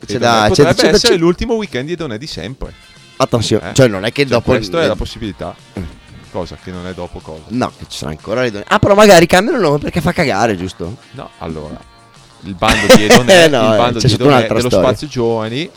c'è 0.05 0.19
da 0.19 0.45
potrebbe 0.49 0.75
c'è 0.75 0.89
essere 0.89 1.15
c'è- 1.15 1.19
l'ultimo 1.21 1.55
weekend 1.55 1.87
di 1.89 1.95
Donè 1.97 2.19
di 2.19 2.27
sempre. 2.27 2.73
attenzione 3.17 3.71
Eh? 3.71 3.75
cioè 3.75 3.89
non 3.89 4.05
è 4.05 4.13
che 4.13 4.23
Cioè, 4.23 4.31
dopo 4.33 4.51
Questa 4.53 4.79
è 4.79 4.83
il- 4.83 4.89
la 4.89 4.97
possibilità. 4.97 5.55
Cosa 6.31 6.59
che 6.63 6.71
non 6.71 6.87
è 6.87 6.93
dopo 6.93 7.19
cosa. 7.21 7.45
no 7.49 7.73
che 7.79 7.87
ci 7.89 7.97
sarà 7.99 8.11
ancora 8.11 8.43
l'Edonè 8.43 8.65
ah 8.69 8.79
però 8.79 8.95
magari 8.95 9.27
cambiano 9.27 9.59
nome 9.59 9.79
perché 9.79 10.01
fa 10.03 10.13
cagare 10.13 10.57
giusto 10.57 10.97
No, 11.13 11.31
allora. 11.39 11.79
Il 12.43 12.55
bando 12.55 12.95
di 12.95 13.05
Edonè, 13.09 13.45
Eh, 13.45 13.49
no, 13.49 13.69
il 13.69 13.73
eh, 13.73 13.77
bando 13.79 13.99
c'è 14.01 14.07
di 14.09 14.15
Edonè 14.15 14.47
dello 14.47 14.59
storia. 14.61 14.79
Spazio 14.89 15.07
Giovani 15.09 15.71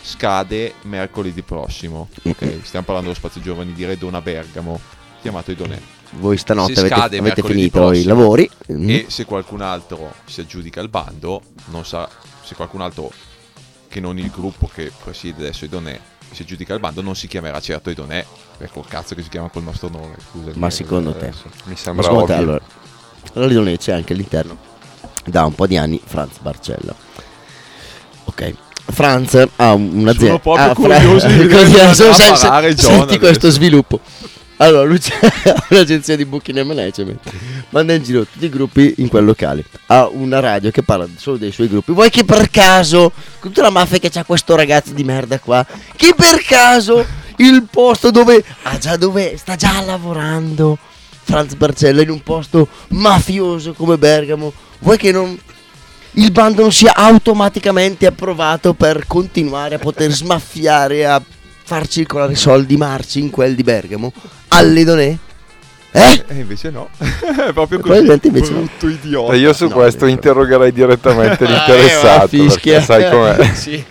scade 0.00 0.74
mercoledì 0.82 1.42
prossimo. 1.42 2.08
Ok, 2.22 2.42
Mm-mm. 2.42 2.62
stiamo 2.62 2.86
parlando 2.86 3.10
dello 3.10 3.14
Spazio 3.14 3.40
Giovani 3.42 3.74
di 3.74 3.84
Redona 3.84 4.22
Bergamo, 4.22 4.80
chiamato 5.20 5.50
Edonè. 5.50 5.78
voi 6.12 6.38
stanotte 6.38 6.80
avete, 6.80 7.18
avete 7.18 7.42
finito 7.42 7.66
i 7.66 7.70
prossimo 7.70 8.14
lavori 8.14 8.50
Mm. 8.72 8.88
E 8.90 9.04
se 9.08 9.24
qualcun 9.26 9.60
altro 9.60 10.12
si 10.24 10.40
aggiudica 10.40 10.80
il 10.80 10.88
bando, 10.88 11.42
non 11.66 11.84
sa 11.84 12.08
se 12.42 12.54
qualcun 12.54 12.80
altro 12.80 13.10
che 13.88 14.00
non 14.00 14.18
il 14.18 14.30
gruppo 14.30 14.70
che 14.72 14.92
presiede 15.02 15.44
adesso 15.44 15.64
Idonè, 15.64 15.98
se 16.30 16.44
giudica 16.44 16.74
il 16.74 16.80
bando 16.80 17.00
non 17.02 17.14
si 17.16 17.26
chiamerà 17.26 17.58
certo 17.60 17.90
Idonè, 17.90 18.24
per 18.58 18.70
col 18.70 18.86
cazzo 18.86 19.14
che 19.14 19.22
si 19.22 19.28
chiama 19.28 19.48
col 19.48 19.62
nostro 19.62 19.88
nome, 19.88 20.14
scusa. 20.30 20.50
Ma 20.54 20.70
secondo 20.70 21.14
te? 21.14 21.32
Mi 21.64 21.72
Ma 21.72 21.76
sembra 21.76 22.06
te, 22.08 22.14
ovvio. 22.14 22.34
allora, 22.36 22.60
allora 23.34 23.48
Lidone 23.48 23.76
c'è 23.78 23.92
anche 23.92 24.12
all'interno 24.12 24.56
da 25.24 25.44
un 25.44 25.54
po' 25.54 25.66
di 25.66 25.76
anni 25.76 26.00
Franz 26.04 26.38
Barcella. 26.40 26.94
Ok. 28.24 28.54
Franz 28.90 29.34
ha 29.56 29.72
un'azienda. 29.74 30.14
Sono 30.26 30.38
proprio 30.38 30.70
ha 30.70 30.74
curioso 30.74 31.26
di 31.26 31.36
vedere 31.36 31.54
Così, 31.62 31.72
come 31.72 31.82
adesso 31.84 32.04
andrà 32.10 32.30
a 32.32 32.36
senti- 32.62 32.82
John 32.82 33.00
adesso. 33.02 33.18
questo 33.18 33.50
sviluppo. 33.50 34.00
Allora, 34.58 34.84
lui 34.84 34.98
c'è 34.98 35.14
un'agenzia 35.70 36.16
di 36.16 36.24
booking 36.24 36.58
e 36.58 36.64
management. 36.64 37.20
Manda 37.70 37.94
in 37.94 38.02
giro 38.02 38.24
tutti 38.24 38.44
i 38.44 38.48
gruppi 38.48 38.94
in 38.98 39.08
quel 39.08 39.24
locale. 39.24 39.64
Ha 39.86 40.08
una 40.08 40.40
radio 40.40 40.70
che 40.70 40.82
parla 40.82 41.06
solo 41.16 41.36
dei 41.36 41.52
suoi 41.52 41.68
gruppi. 41.68 41.92
Vuoi 41.92 42.10
che 42.10 42.24
per 42.24 42.50
caso, 42.50 43.12
con 43.38 43.50
tutta 43.50 43.62
la 43.62 43.70
mafia 43.70 43.98
che 43.98 44.10
c'ha 44.10 44.24
questo 44.24 44.56
ragazzo 44.56 44.92
di 44.92 45.04
merda 45.04 45.38
qua, 45.38 45.64
che 45.94 46.12
per 46.14 46.42
caso 46.42 47.04
il 47.36 47.66
posto 47.70 48.10
dove. 48.10 48.44
Ah, 48.62 48.78
già 48.78 48.96
dove 48.96 49.36
sta 49.36 49.54
già 49.54 49.80
lavorando 49.80 50.76
Franz 51.22 51.54
Barcella 51.54 52.02
in 52.02 52.10
un 52.10 52.22
posto 52.22 52.68
mafioso 52.88 53.74
come 53.74 53.96
Bergamo. 53.96 54.52
Vuoi 54.80 54.96
che 54.96 55.12
non. 55.12 55.38
Il 56.12 56.32
bando 56.32 56.62
non 56.62 56.72
sia 56.72 56.96
automaticamente 56.96 58.06
approvato 58.06 58.72
per 58.74 59.04
continuare 59.06 59.76
a 59.76 59.78
poter 59.78 60.10
smaffiare, 60.10 61.06
a 61.06 61.22
far 61.68 61.86
circolare 61.86 62.34
soldi 62.34 62.78
marci 62.78 63.20
in 63.20 63.28
quel 63.28 63.54
di 63.54 63.62
Bergamo? 63.62 64.10
All'Idonè? 64.48 65.14
Eh? 65.90 66.24
E 66.28 66.34
invece 66.34 66.70
no, 66.70 66.88
è 66.98 67.52
proprio 67.52 67.78
così, 67.78 67.80
Probabilmente 67.80 68.28
invece 68.28 68.52
no. 68.52 68.58
brutto 68.60 68.88
idiota. 68.88 69.32
E 69.34 69.36
io 69.36 69.52
su 69.52 69.66
No, 69.66 69.74
questo 69.74 70.06
interrogerei 70.06 70.72
direttamente 70.72 71.44
Ah, 71.46 71.48
l'interessato. 71.50 72.34
eh, 72.34 72.38
ma 72.38 72.44
fischia. 72.50 72.80
sai 72.80 73.10
com'è? 73.10 73.44
Sì. 73.54 73.84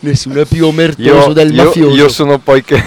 Nessuno 0.00 0.40
è 0.40 0.44
più 0.44 0.66
omertoso 0.66 1.08
Io, 1.28 1.32
del 1.32 1.54
io- 1.54 1.64
mafioso. 1.64 1.96
io 1.96 2.08
sono 2.08 2.38
poi 2.38 2.62
che 2.62 2.76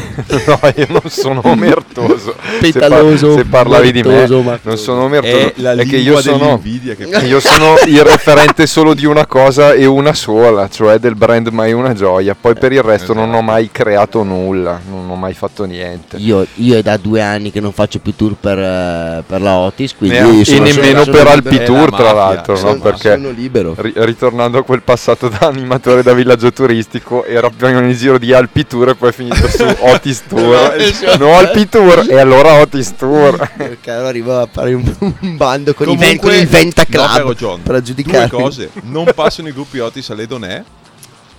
no, 0.46 0.60
io 0.76 0.86
non 0.90 1.02
sono 1.08 1.42
omertoso. 1.48 2.36
Se, 2.38 2.58
Petaloso, 2.60 3.36
se 3.36 3.46
parlavi 3.46 3.92
di 3.92 4.04
me, 4.04 4.22
mafioso. 4.28 4.60
non 4.62 4.78
sono 4.78 5.02
omertoso. 5.04 5.38
È 5.38 5.54
la 5.58 5.74
è 5.74 5.86
che 5.86 5.98
io 5.98 6.22
sono, 6.22 6.62
che 6.62 7.26
io 7.26 7.40
sono 7.40 7.76
il 7.88 8.02
referente 8.06 8.68
solo 8.68 8.94
di 8.94 9.06
una 9.06 9.26
cosa 9.26 9.74
e 9.74 9.86
una 9.86 10.14
sola, 10.14 10.70
cioè 10.70 10.98
del 11.00 11.16
brand 11.16 11.48
Mai 11.48 11.72
una 11.74 11.94
gioia. 11.94 12.36
Poi 12.40 12.56
per 12.56 12.72
il 12.72 12.82
resto 12.82 13.14
non 13.14 13.34
ho 13.34 13.42
mai 13.42 13.70
creato 13.72 14.24
nulla, 14.24 14.80
non 14.90 15.10
ho 15.10 15.16
mai 15.16 15.34
fatto 15.34 15.66
niente. 15.66 16.18
Io, 16.18 16.46
io 16.56 16.78
è 16.78 16.82
da 16.82 16.98
due 16.98 17.22
anni 17.22 17.52
che 17.52 17.60
non 17.60 17.72
faccio 17.72 18.00
più 18.00 18.14
tour 18.16 18.36
per, 18.40 18.58
eh, 18.60 19.24
per 19.26 19.42
la 19.42 19.56
Otis, 19.58 19.96
quindi 19.96 20.18
E, 20.18 20.56
e 20.56 20.60
nemmeno 20.60 21.04
per 21.06 21.14
libero. 21.14 21.30
Alpi 21.30 21.56
È 21.58 21.64
Tour, 21.64 21.90
la 21.92 21.98
tra 21.98 22.12
l'altro, 22.14 22.56
Sono, 22.56 22.74
no? 22.74 22.80
perché 22.80 23.12
sono 23.14 23.30
libero. 23.32 23.74
ri- 23.78 23.94
ritornando 23.96 24.58
a 24.60 24.64
quel 24.64 24.82
passato 24.82 25.28
da 25.30 25.48
animatore 25.48 26.04
da 26.04 26.14
villaggio 26.14 26.52
turistico, 26.52 26.82
era 27.28 27.50
prima 27.50 27.80
in 27.82 27.92
giro 27.94 28.18
di 28.18 28.34
Alpi 28.34 28.66
Tour 28.66 28.90
e 28.90 28.96
poi 28.96 29.10
è 29.10 29.12
finito 29.14 29.48
su 29.48 29.64
Otis 29.80 30.24
Tour. 30.28 30.76
No, 31.20 31.36
Alpi 31.38 31.68
Tour 31.70 32.06
e 32.10 32.18
allora 32.20 32.54
Otis 32.62 32.96
Tour. 32.96 33.52
Perché 33.56 33.92
allora 33.92 34.08
arrivo 34.10 34.40
a 34.40 34.48
fare 34.52 34.74
un, 34.74 34.96
un 35.00 35.38
bando 35.38 35.74
con, 35.74 35.86
Comunque, 35.88 36.18
con 36.20 36.34
il 36.34 36.48
Venta 36.48 36.84
no, 36.88 37.06
Club 37.08 37.36
John, 37.36 37.62
per 37.64 37.76
aggiudicare. 37.76 38.28
Due 38.28 38.40
cose, 38.42 38.70
non 38.84 39.10
passano 39.16 39.48
i 39.48 39.54
gruppi 39.54 39.80
Otis 39.80 40.10
all'Edonè 40.10 40.64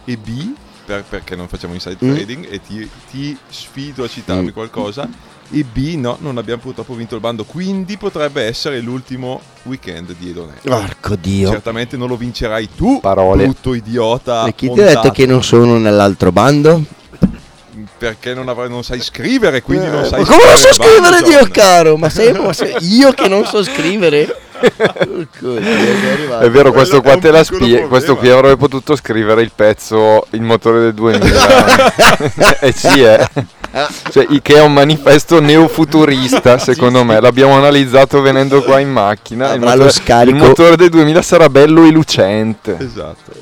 e 0.04 0.16
B, 0.16 0.52
per- 0.84 1.04
perché 1.08 1.34
non 1.36 1.48
facciamo 1.48 1.74
inside 1.74 1.96
Mm. 2.04 2.14
trading 2.14 2.46
e 2.50 2.60
ti, 2.60 2.88
ti 3.10 3.36
sfido 3.48 4.04
a 4.04 4.08
citarmi 4.08 4.48
Mm. 4.48 4.52
qualcosa 4.52 5.08
e 5.50 5.64
B, 5.64 5.94
no, 5.96 6.16
non 6.20 6.38
abbiamo 6.38 6.60
purtroppo 6.62 6.94
vinto 6.94 7.14
il 7.14 7.20
bando, 7.20 7.44
quindi 7.44 7.96
potrebbe 7.96 8.42
essere 8.42 8.80
l'ultimo 8.80 9.40
weekend 9.64 10.14
di 10.18 10.30
Edonè. 10.30 10.54
Porco 10.62 11.14
dio. 11.16 11.50
Certamente 11.50 11.96
non 11.96 12.08
lo 12.08 12.16
vincerai 12.16 12.68
tu, 12.76 13.00
Parole. 13.00 13.44
brutto 13.44 13.74
idiota. 13.74 14.46
e 14.46 14.54
chi 14.54 14.66
ti 14.66 14.72
ha 14.72 14.84
detto 14.84 14.94
montato, 14.94 15.10
che 15.10 15.26
non 15.26 15.42
sono 15.42 15.78
nell'altro 15.78 16.32
bando? 16.32 16.82
Perché 17.96 18.34
non, 18.34 18.48
avrai- 18.48 18.68
non 18.68 18.82
sai 18.84 19.00
scrivere, 19.00 19.62
quindi 19.62 19.86
non 19.86 20.04
Eh, 20.04 20.08
sai 20.08 20.20
ma 20.22 20.26
come 20.26 20.44
non 20.44 20.56
so 20.56 20.68
bando, 20.76 20.92
scrivere, 20.92 21.22
Dio 21.22 21.38
John. 21.38 21.50
caro? 21.50 21.96
Ma 21.96 22.08
sei, 22.10 22.32
ma 22.32 22.52
sei- 22.52 22.74
io 22.80 23.12
che 23.12 23.28
non 23.28 23.44
so 23.44 23.62
scrivere? 23.64 24.36
Porco 24.76 25.54
dio, 25.58 26.38
è 26.40 26.50
vero, 26.50 26.72
questo 26.72 27.00
qua 27.02 27.16
te 27.18 27.30
la 27.30 27.42
problema. 27.44 27.86
Questo 27.88 28.16
qui 28.16 28.28
avrebbe 28.30 28.56
potuto 28.56 28.96
scrivere 28.96 29.42
il 29.42 29.52
pezzo 29.54 30.26
Il 30.30 30.42
motore 30.42 30.80
del 30.80 30.94
2000. 30.94 32.58
e 32.60 32.72
sì, 32.72 33.00
è. 33.00 33.28
Cioè, 34.10 34.26
i- 34.30 34.40
che 34.42 34.54
è 34.56 34.60
un 34.62 34.72
manifesto 34.72 35.40
neofuturista, 35.40 36.58
secondo 36.58 37.02
me. 37.04 37.20
L'abbiamo 37.20 37.54
analizzato 37.56 38.20
venendo 38.20 38.62
qua 38.62 38.78
in 38.80 38.90
macchina. 38.90 39.52
Il 39.52 39.60
motore, 39.60 39.76
lo 39.76 39.90
scarico. 39.90 40.36
il 40.36 40.42
motore 40.42 40.76
del 40.76 40.90
2000 40.90 41.22
sarà 41.22 41.48
bello 41.48 41.84
e 41.84 41.90
lucente. 41.90 42.76
Esatto. 42.78 43.32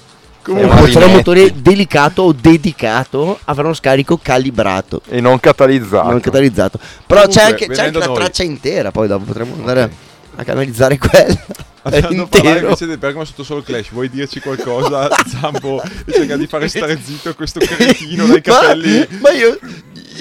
Comunque, 0.43 0.91
sarà 0.91 1.07
un 1.07 1.13
motore 1.13 1.53
delicato 1.55 2.23
o 2.23 2.33
dedicato, 2.33 3.39
avrà 3.45 3.63
uno 3.63 3.75
scarico 3.75 4.19
calibrato, 4.21 5.01
E 5.09 5.21
non 5.21 5.39
catalizzato. 5.39 6.11
non 6.11 6.19
catalizzato. 6.21 6.79
Però 7.07 7.21
Comunque, 7.21 7.41
c'è 7.43 7.49
anche, 7.49 7.69
c'è 7.69 7.85
anche 7.85 7.99
la 7.99 8.07
noi- 8.07 8.15
traccia 8.17 8.43
intera, 8.43 8.91
poi 8.91 9.07
dopo 9.07 9.25
potremo 9.25 9.55
andare 9.57 9.83
a, 9.83 9.89
a 10.37 10.43
canalizzare 10.45 10.99
quella. 10.99 11.45
È 11.85 11.97
Andando 11.97 12.23
a 12.23 12.27
parlare 12.27 12.59
intero. 12.61 12.75
invece 12.77 12.87
del 12.87 13.27
sotto 13.27 13.43
solo 13.45 13.63
Clash, 13.63 13.91
vuoi 13.91 14.09
dirci 14.11 14.41
qualcosa, 14.41 15.09
Zambo? 15.27 15.81
Cerca 16.11 16.37
di 16.37 16.47
fare 16.49 16.67
stare 16.69 16.99
zitto 17.01 17.35
questo 17.35 17.61
cretino 17.61 18.25
dai 18.27 18.41
capelli 18.41 18.99
Ma, 19.11 19.19
ma 19.21 19.31
io, 19.31 19.59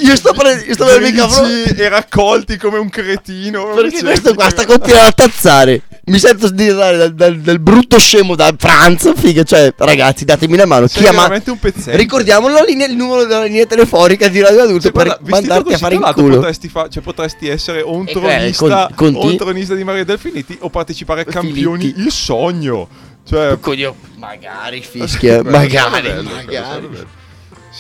io 0.02 0.16
sto 0.16 0.34
prendendo, 0.34 0.66
io 0.66 0.74
sto 0.74 0.86
prendendo 0.86 1.08
il 1.08 1.14
microfono 1.28 1.48
e 1.82 1.90
raccolti 1.90 2.58
come 2.58 2.78
un 2.78 2.90
cretino. 2.90 3.66
perché 3.74 3.90
Cerchi 3.92 4.04
questo 4.06 4.34
qua 4.34 4.50
sta 4.50 4.66
continuando 4.66 5.08
a 5.10 5.12
tazzare. 5.14 5.82
Mi 6.06 6.18
sento 6.18 6.50
dire 6.50 6.74
dal, 6.74 7.14
dal- 7.14 7.40
dal 7.40 7.60
brutto 7.60 8.00
scemo 8.00 8.36
da 8.36 8.54
Franz, 8.58 9.12
figa, 9.16 9.44
cioè 9.44 9.72
ragazzi 9.78 10.26
datemi 10.26 10.56
una 10.56 10.66
mano, 10.66 10.88
Sei 10.88 11.04
chiama, 11.04 11.22
veramente 11.22 11.52
un 11.52 11.60
ricordiamo 11.96 12.50
la 12.50 12.64
linea- 12.64 12.88
il 12.88 12.96
numero 12.96 13.24
della 13.26 13.44
linea 13.44 13.66
telefonica 13.66 14.28
di 14.28 14.42
Radio 14.42 14.64
Adulto 14.64 14.82
Cioè, 14.82 14.92
guarda, 14.92 15.14
per 15.18 15.24
vestito 15.24 15.48
mandarti 15.54 15.74
a 15.74 15.78
fare 15.78 15.96
in 15.96 16.12
culo. 16.14 16.36
Potresti, 16.38 16.68
fa- 16.70 16.90
cioè, 16.90 17.04
potresti 17.04 17.48
essere 17.48 17.82
o 17.82 17.94
un 17.94 18.08
Eh, 18.08 18.12
tronista, 18.12 18.90
con- 18.96 19.14
con 19.14 19.24
o 19.24 19.28
un 19.28 19.38
tronista 19.38 19.76
di 19.76 19.84
Maria 19.84 20.04
Delfiniti 20.04 20.58
o 20.62 20.70
partecipare 20.70 21.22
a 21.22 21.26
campioni. 21.26 21.94
Il 21.98 22.12
sogno. 22.12 22.88
Cioè, 23.24 23.60
Coglio- 23.60 23.96
Magari 24.18 24.82
fischia, 24.82 25.44
magari, 25.46 26.02
bello, 26.02 26.30
magari. 26.30 27.06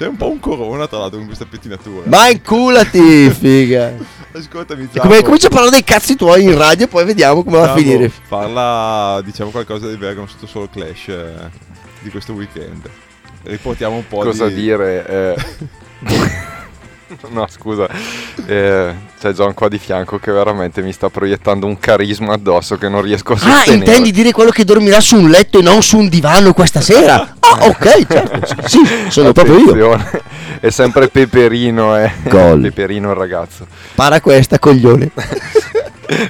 Sei 0.01 0.09
un 0.09 0.17
po' 0.17 0.31
un 0.31 0.39
corona, 0.39 0.87
tra 0.87 0.97
l'altro, 0.97 1.19
con 1.19 1.27
questa 1.27 1.45
pettinatura. 1.47 2.01
Ma 2.09 2.27
inculati, 2.27 3.29
figa. 3.29 3.93
Ascoltami, 4.31 4.85
E 4.85 4.87
Zambo. 4.93 5.07
come 5.09 5.21
comincia 5.21 5.45
a 5.45 5.49
parlare 5.51 5.69
dei 5.69 5.83
cazzi 5.83 6.15
tuoi 6.15 6.41
in 6.41 6.57
radio, 6.57 6.87
poi 6.87 7.05
vediamo 7.05 7.43
come 7.43 7.59
va 7.59 7.71
a 7.71 7.75
finire. 7.75 8.11
Parla, 8.27 9.21
diciamo 9.23 9.51
qualcosa 9.51 9.87
di 9.87 9.97
Bergamo 9.97 10.25
sotto 10.25 10.47
solo 10.47 10.67
Clash 10.69 11.09
eh, 11.09 11.49
di 11.99 12.09
questo 12.09 12.33
weekend. 12.33 12.89
Riportiamo 13.43 13.95
un 13.97 14.07
po' 14.07 14.23
Cosa 14.23 14.47
di... 14.47 14.55
dire? 14.55 15.05
eh, 15.07 15.35
no, 17.29 17.47
scusa. 17.49 17.87
Eh, 18.45 18.93
c'è 19.19 19.31
John 19.33 19.53
qua 19.53 19.67
di 19.67 19.77
fianco 19.77 20.17
che 20.19 20.31
veramente 20.31 20.81
mi 20.81 20.91
sta 20.91 21.09
proiettando 21.09 21.65
un 21.65 21.77
carisma 21.79 22.33
addosso 22.33 22.77
che 22.77 22.89
non 22.89 23.01
riesco 23.01 23.33
a 23.33 23.35
Ah, 23.35 23.39
sostenere. 23.39 23.73
intendi 23.73 24.11
dire 24.11 24.31
quello 24.31 24.51
che 24.51 24.63
dormirà 24.65 24.99
su 24.99 25.15
un 25.17 25.29
letto 25.29 25.59
e 25.59 25.61
non 25.61 25.81
su 25.83 25.97
un 25.97 26.09
divano 26.09 26.53
questa 26.53 26.81
sera? 26.81 27.35
Ah, 27.51 27.65
ok, 27.65 28.07
certo. 28.07 28.67
Sì, 28.69 28.79
sono 29.09 29.33
proprio 29.33 29.57
io. 29.57 29.91
Attenzione. 29.91 30.21
È 30.61 30.69
sempre 30.69 31.09
Peperino, 31.09 31.97
eh. 31.97 32.09
Gol. 32.23 32.61
Peperino 32.61 33.09
il 33.11 33.17
ragazzo. 33.17 33.67
Para 33.93 34.21
questa, 34.21 34.57
coglione. 34.57 35.11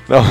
No, 0.07 0.23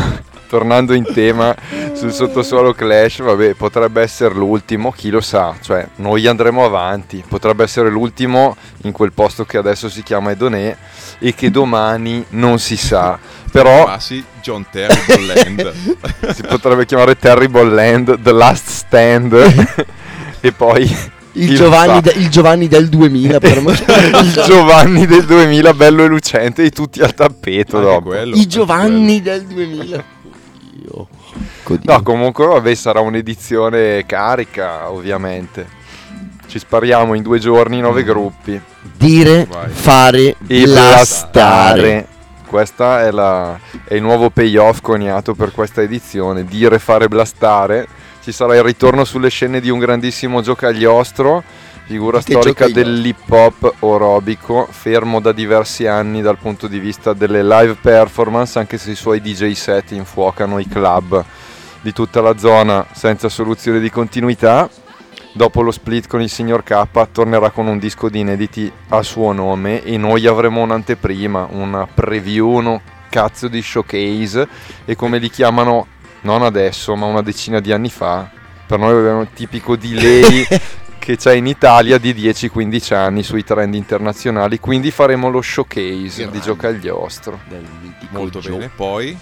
tornando 0.51 0.95
in 0.95 1.05
tema 1.05 1.55
sul 1.93 2.13
sottosuolo 2.13 2.73
Clash, 2.73 3.23
vabbè, 3.23 3.55
potrebbe 3.55 4.03
essere 4.03 4.35
l'ultimo, 4.35 4.91
chi 4.91 5.09
lo 5.09 5.21
sa, 5.21 5.55
cioè 5.63 5.87
noi 5.97 6.27
andremo 6.27 6.65
avanti, 6.65 7.23
potrebbe 7.27 7.63
essere 7.63 7.89
l'ultimo 7.89 8.57
in 8.83 8.91
quel 8.91 9.13
posto 9.13 9.45
che 9.45 9.59
adesso 9.59 9.89
si 9.89 10.03
chiama 10.03 10.33
Edonè 10.33 10.77
e 11.21 11.35
che 11.37 11.53
domani 11.53 12.25
non 12.31 12.59
si 12.59 12.77
sa. 12.77 13.17
Però 13.53 13.85
Passi 13.85 14.25
John 14.43 14.67
Terry 14.69 14.99
Bolland. 15.07 15.73
si 16.35 16.43
potrebbe 16.43 16.85
chiamare 16.85 17.17
Terrible 17.17 17.71
Land, 17.71 18.21
The 18.21 18.33
Last 18.33 18.69
Stand 18.71 19.85
e 20.41 20.53
poi 20.53 20.97
Il 21.35 21.55
Giovanni, 21.55 22.01
de- 22.01 22.15
il 22.17 22.29
Giovanni 22.29 22.67
del 22.67 22.89
2000, 22.89 23.39
per 23.39 23.59
il 23.63 24.43
Giovanni 24.45 25.07
del 25.07 25.25
2000 25.27 25.75
bello 25.75 26.03
e 26.03 26.09
lucente 26.09 26.65
e 26.65 26.71
tutti 26.71 27.01
al 27.01 27.15
tappeto 27.15 27.81
dopo. 27.81 28.09
quello, 28.09 28.35
I 28.35 28.49
Giovanni 28.49 29.23
del 29.23 29.45
2000. 29.47 30.19
Io. 31.71 31.77
Codio. 31.77 31.93
No, 31.93 32.03
comunque 32.03 32.47
vabbè, 32.47 32.75
sarà 32.75 33.01
un'edizione 33.01 34.05
carica, 34.07 34.91
ovviamente. 34.91 35.79
Ci 36.47 36.59
spariamo 36.59 37.15
in 37.15 37.23
due 37.23 37.39
giorni 37.39 37.81
nove 37.81 38.03
gruppi. 38.03 38.61
Dire, 38.97 39.47
Vai. 39.49 39.69
fare, 39.71 40.37
E 40.47 40.65
blastare. 40.65 40.65
blastare. 40.65 42.07
Questa 42.47 43.03
è, 43.03 43.13
è 43.85 43.95
il 43.95 44.03
nuovo 44.03 44.31
payoff 44.31 44.81
coniato 44.81 45.35
per 45.35 45.53
questa 45.53 45.83
edizione. 45.83 46.45
Dire, 46.45 46.81
fare, 46.81 47.07
blastare. 47.07 47.87
Ci 48.23 48.33
sarà 48.33 48.57
il 48.57 48.65
ritorno 48.65 49.05
sulle 49.05 49.31
scene 49.31 49.61
di 49.61 49.71
un 49.71 49.79
grandissimo 49.79 50.43
giocagliostro, 50.43 51.43
figura 51.85 52.21
Che 52.21 52.33
storica 52.33 52.69
dell'hip 52.69 53.31
hop 53.31 53.75
orobico, 53.79 54.67
fermo 54.69 55.21
da 55.21 55.33
diversi 55.33 55.87
anni 55.87 56.21
dal 56.21 56.37
punto 56.37 56.67
di 56.67 56.79
vista 56.81 57.13
delle 57.15 57.43
live 57.43 57.77
performance, 57.81 58.59
anche 58.59 58.77
se 58.77 58.91
i 58.91 58.95
suoi 58.97 59.21
DJ 59.21 59.53
set 59.53 59.93
infuocano 59.93 60.59
i 60.59 60.67
club 60.67 61.25
di 61.81 61.93
tutta 61.93 62.21
la 62.21 62.37
zona 62.37 62.87
senza 62.93 63.29
soluzione 63.29 63.81
di 63.81 63.91
continuità. 63.91 64.69
dopo 65.33 65.63
lo 65.63 65.71
split 65.71 66.09
con 66.09 66.21
il 66.21 66.29
signor 66.29 66.65
K 66.65 66.83
tornerà 67.13 67.51
con 67.51 67.67
un 67.69 67.79
disco 67.79 68.09
di 68.09 68.19
inediti 68.19 68.71
a 68.89 69.01
suo 69.03 69.33
nome 69.33 69.83
e 69.85 69.97
noi 69.97 70.27
avremo 70.27 70.61
un'anteprima, 70.63 71.49
una 71.51 71.87
preview, 71.87 72.49
uno 72.49 72.81
cazzo 73.09 73.47
di 73.49 73.63
showcase 73.63 74.49
e 74.85 74.97
come 74.97 75.19
li 75.19 75.31
chiamano 75.31 75.87
non 76.23 76.43
adesso 76.43 76.97
ma 76.97 77.07
una 77.07 77.23
decina 77.23 77.61
di 77.61 77.73
anni 77.73 77.91
fa 77.91 78.29
per 78.67 78.79
noi 78.79 78.91
avevano 78.91 79.21
il 79.23 79.29
tipico 79.33 79.77
delay 79.77 80.47
che 80.99 81.17
c'è 81.17 81.33
in 81.35 81.47
Italia 81.47 81.99
di 81.99 82.13
10-15 82.13 82.95
anni 82.95 83.23
sui 83.23 83.43
trend 83.43 83.75
internazionali 83.75 84.59
quindi 84.61 84.91
faremo 84.91 85.31
lo 85.31 85.41
showcase 85.41 85.83
di 85.83 86.09
Grande. 86.17 86.41
giocagliostro 86.41 87.41
Del 87.49 87.65
mitico 87.81 88.17
Molto 88.17 88.39
Joe. 88.41 88.57
bene. 88.59 88.71
Poi, 88.75 89.17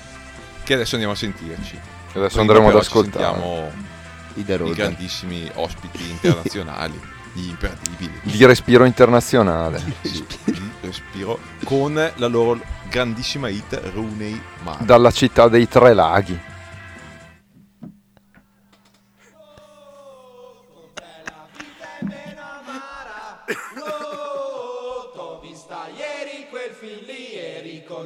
che 0.64 0.75
adesso 0.75 0.94
andiamo 0.94 1.14
a 1.14 1.16
sentirci. 1.16 1.79
Adesso 2.14 2.40
andremo 2.40 2.68
ad 2.68 2.77
ascoltare 2.77 3.40
I 4.35 4.44
grandissimi 4.73 5.51
ospiti 5.55 6.09
internazionali, 6.11 7.01
gli 7.33 7.49
imperdibili. 7.49 8.21
di 8.23 8.44
respiro 8.47 8.85
internazionale 8.85 9.83
Sì, 10.03 10.25
di 10.44 10.71
respiro 10.81 11.38
con 11.64 11.94
la 12.14 12.27
loro 12.27 12.61
grandissima 12.88 13.49
hit 13.49 13.81
Rooney 13.94 14.40
Mara. 14.62 14.79
dalla 14.85 15.11
città 15.11 15.49
dei 15.49 15.68
tre 15.68 15.92
laghi 15.94 16.38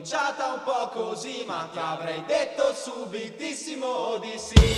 eri 0.03 0.09
conciata 0.09 0.53
un 0.53 0.63
po' 0.65 0.89
così 0.89 1.45
ma 1.47 1.69
ti 1.73 1.79
avrei 1.79 2.25
detto 2.27 2.75
subitissimo 2.75 4.19
di 4.19 4.37
sì. 4.37 4.77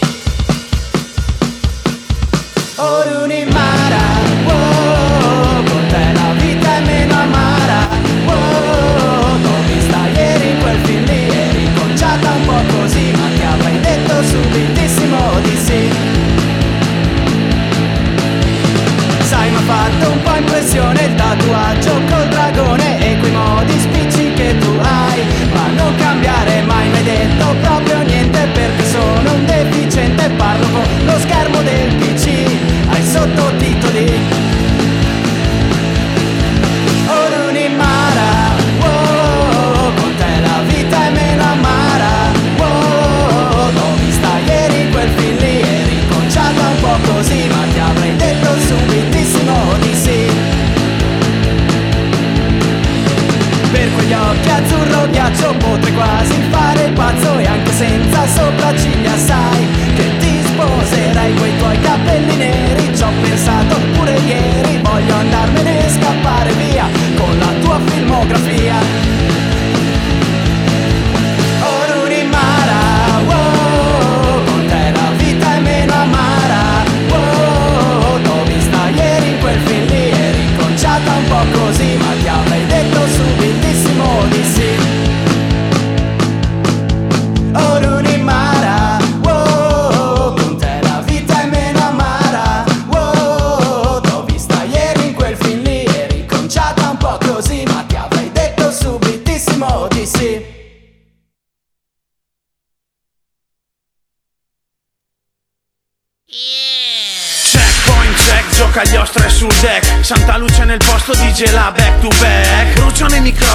Oruni 2.76 3.44
Mara, 3.46 4.73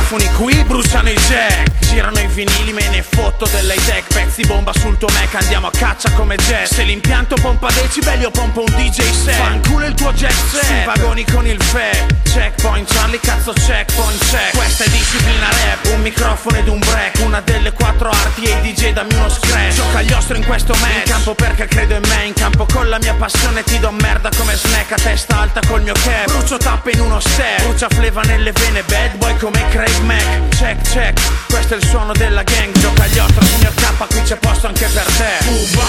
microfoni 0.09 0.27
qui, 0.33 0.63
bruciano 0.63 1.09
i 1.09 1.17
jack 1.27 1.87
Girano 1.87 2.19
i 2.19 2.27
vinili, 2.27 2.73
me 2.73 2.89
ne 2.89 3.03
fotto 3.03 3.18
dell'high 3.47 3.83
tech 3.85 4.05
Pezzi 4.13 4.43
bomba 4.45 4.71
sul 4.73 4.97
tuo 4.97 5.07
Mac, 5.13 5.33
andiamo 5.35 5.67
a 5.67 5.71
caccia 5.71 6.11
come 6.11 6.35
jazz 6.35 6.71
Se 6.73 6.83
l'impianto 6.83 7.35
pompa 7.35 7.69
decibeli 7.71 8.21
io 8.21 8.31
pompo 8.31 8.61
un 8.61 8.73
DJ 8.75 9.11
set. 9.11 9.35
Fanculo 9.35 9.85
il 9.85 9.93
tuo 9.93 10.11
jet 10.11 10.31
set. 10.31 10.65
Sui 10.65 10.83
vagoni 10.85 11.25
con 11.25 11.47
il 11.47 11.61
fe 11.61 12.05
Checkpoint 12.23 12.91
Charlie, 12.93 13.19
cazzo 13.19 13.53
checkpoint 13.53 14.29
check. 14.29 14.55
Questa 14.55 14.83
è 14.83 14.89
disciplina 14.89 15.47
rap 15.49 15.85
Un 15.93 16.01
microfono 16.01 16.57
ed 16.57 16.67
un 16.67 16.79
break. 16.79 17.19
Una 17.23 17.41
delle 17.41 17.71
quattro 17.71 18.09
arti 18.09 18.43
e 18.43 18.59
i 18.61 18.73
DJ 18.73 18.93
dammi 18.93 19.13
uno 19.15 19.29
scratch. 19.29 19.73
Gioca 19.73 20.01
gli 20.01 20.11
ostro 20.11 20.35
in 20.35 20.45
questo 20.45 20.73
match. 20.79 21.07
In 21.07 21.11
campo 21.11 21.33
perché 21.33 21.65
credo 21.65 21.95
in 21.95 22.03
me 22.07 22.25
In 22.25 22.33
campo 22.33 22.65
con 22.71 22.87
la 22.87 22.99
mia 22.99 23.15
passione 23.15 23.63
ti 23.63 23.79
do 23.79 23.91
merda 23.91 24.29
come 24.37 24.55
snack. 24.55 24.91
A 24.91 24.95
testa 24.95 25.39
alta 25.39 25.61
col 25.67 25.81
mio 25.81 25.93
cap. 25.93 26.25
Brucio 26.25 26.57
tappe 26.57 26.91
in 26.91 26.99
uno 26.99 27.19
step. 27.19 27.63
Brucia 27.63 27.87
fleva 27.89 28.21
nelle 28.21 28.51
vene 28.51 28.83
Bad 28.83 29.15
boy 29.15 29.35
come 29.37 29.67
Craig 29.69 29.99
Mack. 30.01 30.57
Check 30.57 30.89
check 30.91 31.19
Questo 31.47 31.73
è 31.73 31.77
il 31.77 31.85
suono 31.85 32.13
della 32.13 32.43
gang. 32.43 32.77
Gioca 32.77 33.07
gli 33.07 33.17
ostro 33.17 33.28
signor 33.45 33.73
K 33.73 34.07
Qui 34.07 34.21
c'è 34.23 34.37
posto 34.37 34.67
anche 34.67 34.87
per 34.87 35.03
te. 35.03 35.49
Uba 35.49 35.83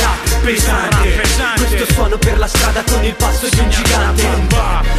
Rap 0.00 0.40
pesante, 0.42 0.96
Rap 0.96 1.20
pesante. 1.20 1.64
Questo 1.64 1.92
suono 1.92 2.18
per 2.18 2.38
la 2.38 2.46
strada 2.46 2.82
con 2.82 3.04
il 3.04 3.14
passo 3.14 3.48
di 3.48 3.58
un 3.60 3.70
gigante. 3.70 4.22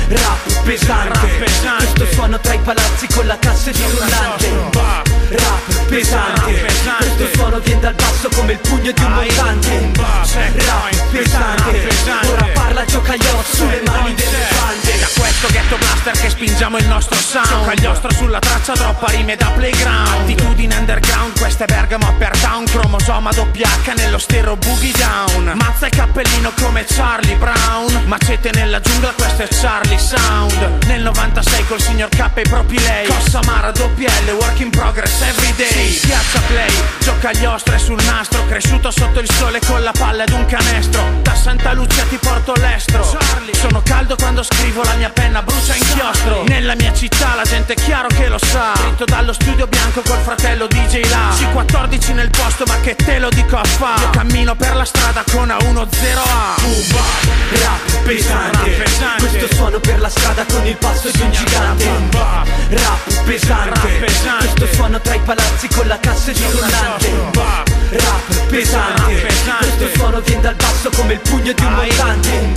Rap 0.08 0.64
pesante, 0.64 1.28
Questo 1.78 2.06
suono 2.14 2.40
tra 2.40 2.54
i 2.54 2.60
palazzi 2.60 3.08
con 3.14 3.26
la 3.28 3.38
cassa 3.38 3.72
di 3.72 3.84
rullante 3.90 4.50
Rap 5.30 5.86
pesante, 5.88 6.66
Questo 6.98 7.28
suono 7.36 7.60
viene 7.60 7.82
dal 7.82 7.94
basso 7.96 8.30
come 8.36 8.54
il 8.54 8.60
pugno 8.60 8.92
di 8.92 9.04
un 9.04 9.12
montante. 9.12 9.92
Rap 10.56 11.10
pesante, 11.12 11.90
Ora 12.30 12.46
parla 12.54 12.86
giocagliotto 12.86 13.56
sulle 13.56 13.82
mani 13.86 14.14
delle 14.14 14.48
bande 14.50 14.85
Da 15.06 15.22
questo 15.22 15.48
ghetto 15.52 15.78
blaster 15.78 16.20
che 16.20 16.30
spingiamo 16.32 16.80
il 16.80 16.88
nostro 16.88 17.16
sound. 17.16 17.48
Giocagliostro 17.48 18.12
sulla 18.14 18.40
traccia, 18.40 18.74
troppa 18.74 19.06
rime 19.10 19.36
da 19.36 19.52
playground. 19.52 20.22
Attitudine 20.22 20.76
underground, 20.76 21.38
questa 21.38 21.66
è 21.66 21.68
Bergamo 21.68 22.08
upper 22.08 22.36
down 22.40 22.66
Cromosoma 22.66 23.30
doppia 23.32 23.68
H 23.68 23.94
nello 23.98 24.18
stereo 24.18 24.56
boogie 24.56 24.94
down. 24.98 25.52
Mazza 25.58 25.86
e 25.86 25.90
cappellino 25.90 26.52
come 26.60 26.86
Charlie 26.86 27.36
Brown. 27.36 28.02
Macete 28.06 28.50
nella 28.56 28.80
giungla, 28.80 29.14
questo 29.16 29.44
è 29.44 29.48
Charlie 29.48 30.00
Sound. 30.00 30.86
Nel 30.88 31.04
96 31.04 31.68
col 31.68 31.82
signor 31.82 32.10
K 32.10 32.32
e 32.34 32.42
proprio 32.42 32.82
lei. 32.82 33.06
Cossa 33.06 33.42
Mara 33.46 33.70
doppia 33.70 34.10
L, 34.26 34.30
work 34.32 34.60
in 34.60 34.72
progress 34.72 35.22
everyday 35.22 36.00
Piazza 36.00 36.40
play, 36.48 36.74
gioca 37.02 37.32
gli 37.32 37.46
ostre 37.46 37.78
sul 37.78 38.02
nastro. 38.06 38.44
Cresciuto 38.48 38.90
sotto 38.90 39.20
il 39.20 39.30
sole 39.30 39.60
con 39.68 39.84
la 39.84 39.92
palla 39.92 40.24
ed 40.24 40.32
un 40.32 40.48
canestro. 40.48 41.04
Da 41.22 41.36
Santa 41.36 41.74
Lucia 41.74 42.04
ti 42.06 42.18
porto 42.18 42.54
l'estro. 42.56 43.04
Sono 43.52 43.82
caldo 43.84 44.16
quando 44.16 44.42
scrivo, 44.42 44.82
la 44.84 44.94
mia 44.96 45.10
penna 45.10 45.42
brucia 45.42 45.76
inchiostro 45.76 46.44
Nella 46.48 46.76
mia 46.76 46.94
città 46.94 47.36
la 47.36 47.44
gente 47.44 47.74
è 47.74 47.76
chiaro 47.76 48.08
che 48.08 48.28
lo 48.28 48.38
sa. 48.38 48.74
Dritto 48.76 49.06
dallo 49.06 49.34
studio 49.34 49.68
bianco 49.68 50.02
col 50.02 50.20
fratello 50.20 50.68
DJ 50.68 51.10
là 51.10 51.30
C14 51.32 52.14
nel 52.14 52.30
posto 52.30 52.64
ma 52.68 52.80
che 52.80 52.96
te 52.96 53.20
lo 53.20 53.30
dico 53.30 53.58
a 53.58 53.64
fa. 53.64 53.96
Io 54.00 54.10
cammino 54.12 54.56
per 54.56 54.76
la 54.76 54.86
strada 54.86 55.24
con 55.32 55.48
A10A 55.48 56.64
Uba, 56.66 57.04
rap 57.62 58.04
pesante, 58.04 58.84
Questo 59.18 59.54
suono 59.54 59.80
per 59.80 60.00
la 60.00 60.10
strada 60.10 60.46
con 60.46 60.66
il 60.66 60.78
passo 60.78 61.10
di 61.12 61.22
un 61.22 61.32
gigante. 61.32 61.86
Rap 62.70 63.24
pesante, 63.26 64.00
Questo 64.00 64.68
suono 64.74 65.00
tra 65.00 65.14
i 65.14 65.20
palazzi 65.20 65.68
con 65.70 65.88
la 65.88 66.00
cassa 66.00 66.32
di 66.32 66.44
rullante 66.52 67.12
Rap 67.92 68.46
pesante, 68.48 69.26
Questo 69.60 69.90
suono 69.96 70.20
viene 70.22 70.42
dal 70.42 70.56
basso 70.56 70.90
come 70.96 71.14
il 71.14 71.20
pugno 71.20 71.52
di 71.52 71.64
un 71.64 71.74
montante 71.74 72.54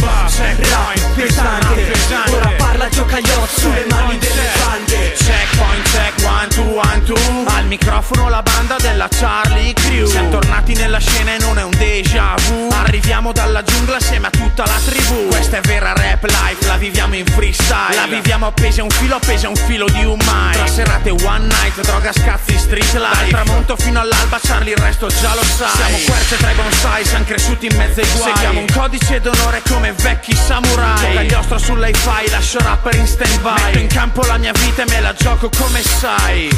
microfono 7.69 8.31
la 8.31 8.43
banda 8.43 8.77
della 8.81 9.09
Charlie 9.09 9.75
Crew. 9.75 10.07
Siamo 10.07 10.31
tornati 10.31 10.73
nella 10.75 10.99
scena 10.99 11.35
e 11.35 11.39
non 11.39 11.59
è 11.59 11.63
un 11.63 11.71
déjà 11.77 12.35
vu. 12.47 12.69
Arriviamo 12.73 13.31
dalla 13.49 13.63
giungla 13.63 13.97
assieme 13.97 14.27
a 14.27 14.31
tutta 14.31 14.65
la 14.67 14.79
tribù. 14.85 15.29
Questa 15.29 15.57
è 15.57 15.61
vera 15.63 15.95
rap 15.95 16.25
life, 16.25 16.67
la 16.67 16.77
viviamo 16.77 17.15
in 17.17 17.25
freestyle. 17.25 17.95
La 17.95 18.07
viviamo 18.07 18.47
appesi 18.47 18.81
a 18.81 18.83
un 18.83 18.91
filo, 18.91 19.17
appesi 19.17 19.47
a 19.47 19.49
un 19.49 19.57
filo 19.57 19.87
di 19.89 20.05
un 20.05 20.19
mai 20.25 20.53
Tra 20.53 20.67
serate 20.67 21.11
one 21.11 21.47
night, 21.47 21.81
droga, 21.81 22.13
scazzi, 22.13 22.59
street 22.59 22.93
life. 22.95 23.31
Dal 23.31 23.45
tramonto 23.45 23.77
fino 23.77 24.01
all'alba, 24.01 24.39
Charlie 24.43 24.75
il 24.75 24.79
resto 24.79 25.07
già 25.07 25.35
lo 25.35 25.43
sai. 25.43 25.71
Siamo 25.71 25.97
querce 26.05 26.37
tra 26.37 26.51
i 26.51 26.55
bonsai, 26.55 27.05
siamo 27.05 27.25
cresciuti 27.25 27.67
in 27.67 27.77
mezzo 27.77 28.01
ai 28.01 28.07
guai. 28.17 28.33
Seguiamo 28.33 28.61
un 28.61 28.67
codice 28.73 29.21
d'onore 29.21 29.63
come 29.67 29.93
vecchi 29.93 30.35
samurai. 30.35 30.99
Gioca 30.99 31.23
gli 31.23 31.33
ostro 31.33 31.59
sull'hi-fi, 31.59 32.31
lascio 32.31 32.59
rapper 32.59 32.95
in 32.97 33.07
stand 33.07 33.41
by 33.41 33.55
Metto 33.65 33.79
in 33.79 33.89
campo 33.89 34.23
la 34.27 34.37
mia 34.37 34.53
vita 34.53 34.83
e 34.83 34.87
me 34.89 35.01
la 35.01 35.15
gioco 35.15 35.49
come 35.57 35.83
sai. 35.83 36.51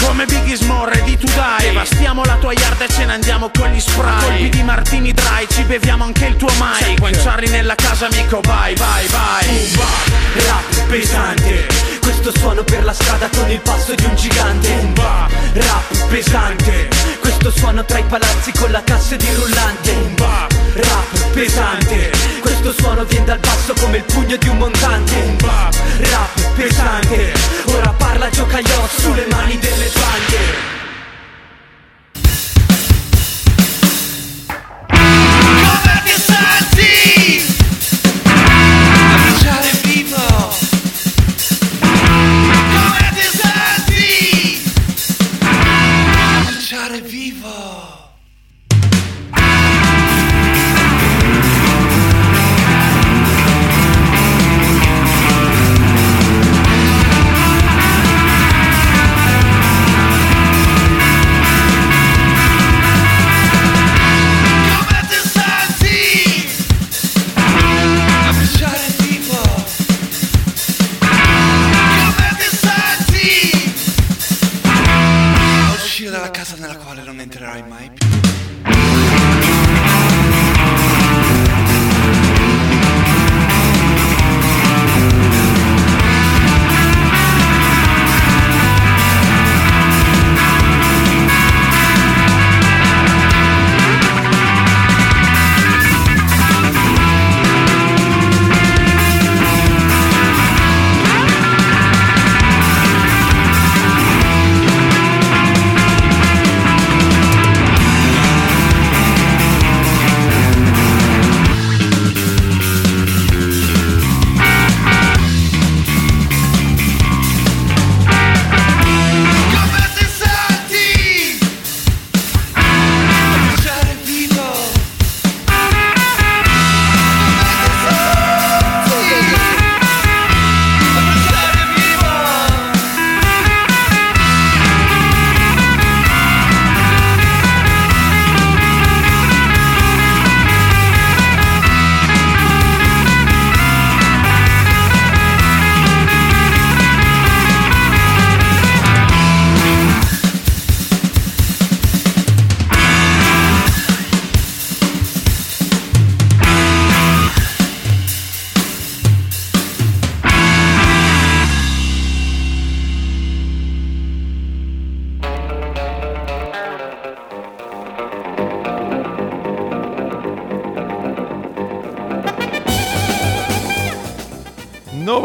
Come 0.00 0.26
Biggie 0.26 0.56
Small, 0.56 0.88
ready 0.88 1.16
to 1.16 1.26
die 1.26 1.68
Devastiamo 1.68 2.22
la 2.24 2.36
tua 2.36 2.52
yard 2.52 2.80
e 2.82 2.88
ce 2.88 3.04
ne 3.04 3.14
andiamo 3.14 3.50
con 3.50 3.68
gli 3.70 3.80
spray. 3.80 4.20
Colpi 4.20 4.48
di 4.50 4.62
martini 4.62 5.12
dry, 5.12 5.46
ci 5.48 5.62
beviamo 5.62 6.04
anche 6.18 6.26
il 6.26 6.36
tuo 6.36 6.50
mic. 6.58 7.00
When 7.00 7.14
Charlie 7.22 7.48
nella 7.48 7.74
casa 7.76 8.06
amico, 8.06 8.40
bye 8.40 8.74
bye 8.74 9.06
bye 9.08 10.44
Rap 10.44 10.86
pesante. 10.88 11.66
Questo 12.00 12.32
suono 12.36 12.64
per 12.64 12.84
la 12.84 12.92
strada 12.92 13.28
con 13.28 13.48
il 13.50 13.60
passo 13.60 13.94
di 13.94 14.04
un 14.04 14.16
gigante. 14.16 14.68
Umba, 14.68 15.28
rap 15.52 16.08
pesante. 16.08 16.88
Questo 17.20 17.50
suono 17.50 17.84
tra 17.84 17.98
i 17.98 18.04
palazzi 18.04 18.52
con 18.52 18.70
la 18.70 18.82
cassa 18.82 19.16
di 19.16 19.28
rullante. 19.34 19.90
Umba, 19.90 20.46
rap 20.74 21.30
pesante. 21.32 22.10
Questo 22.40 22.72
suono 22.72 23.04
viene 23.04 23.26
dal 23.26 23.38
basso 23.38 23.74
come 23.80 23.98
il 23.98 24.04
pugno 24.04 24.36
di 24.36 24.48
un 24.48 24.58
montante. 24.58 25.14
Umba, 25.14 25.68
rap 25.98 26.54
pesante. 26.54 27.32
Ora 27.66 27.90
parla 27.90 28.28
gioca 28.30 28.58
occhi 28.58 29.00
sulle 29.00 29.26
mani 29.30 29.58
delle 29.58 29.90
bande 29.94 30.87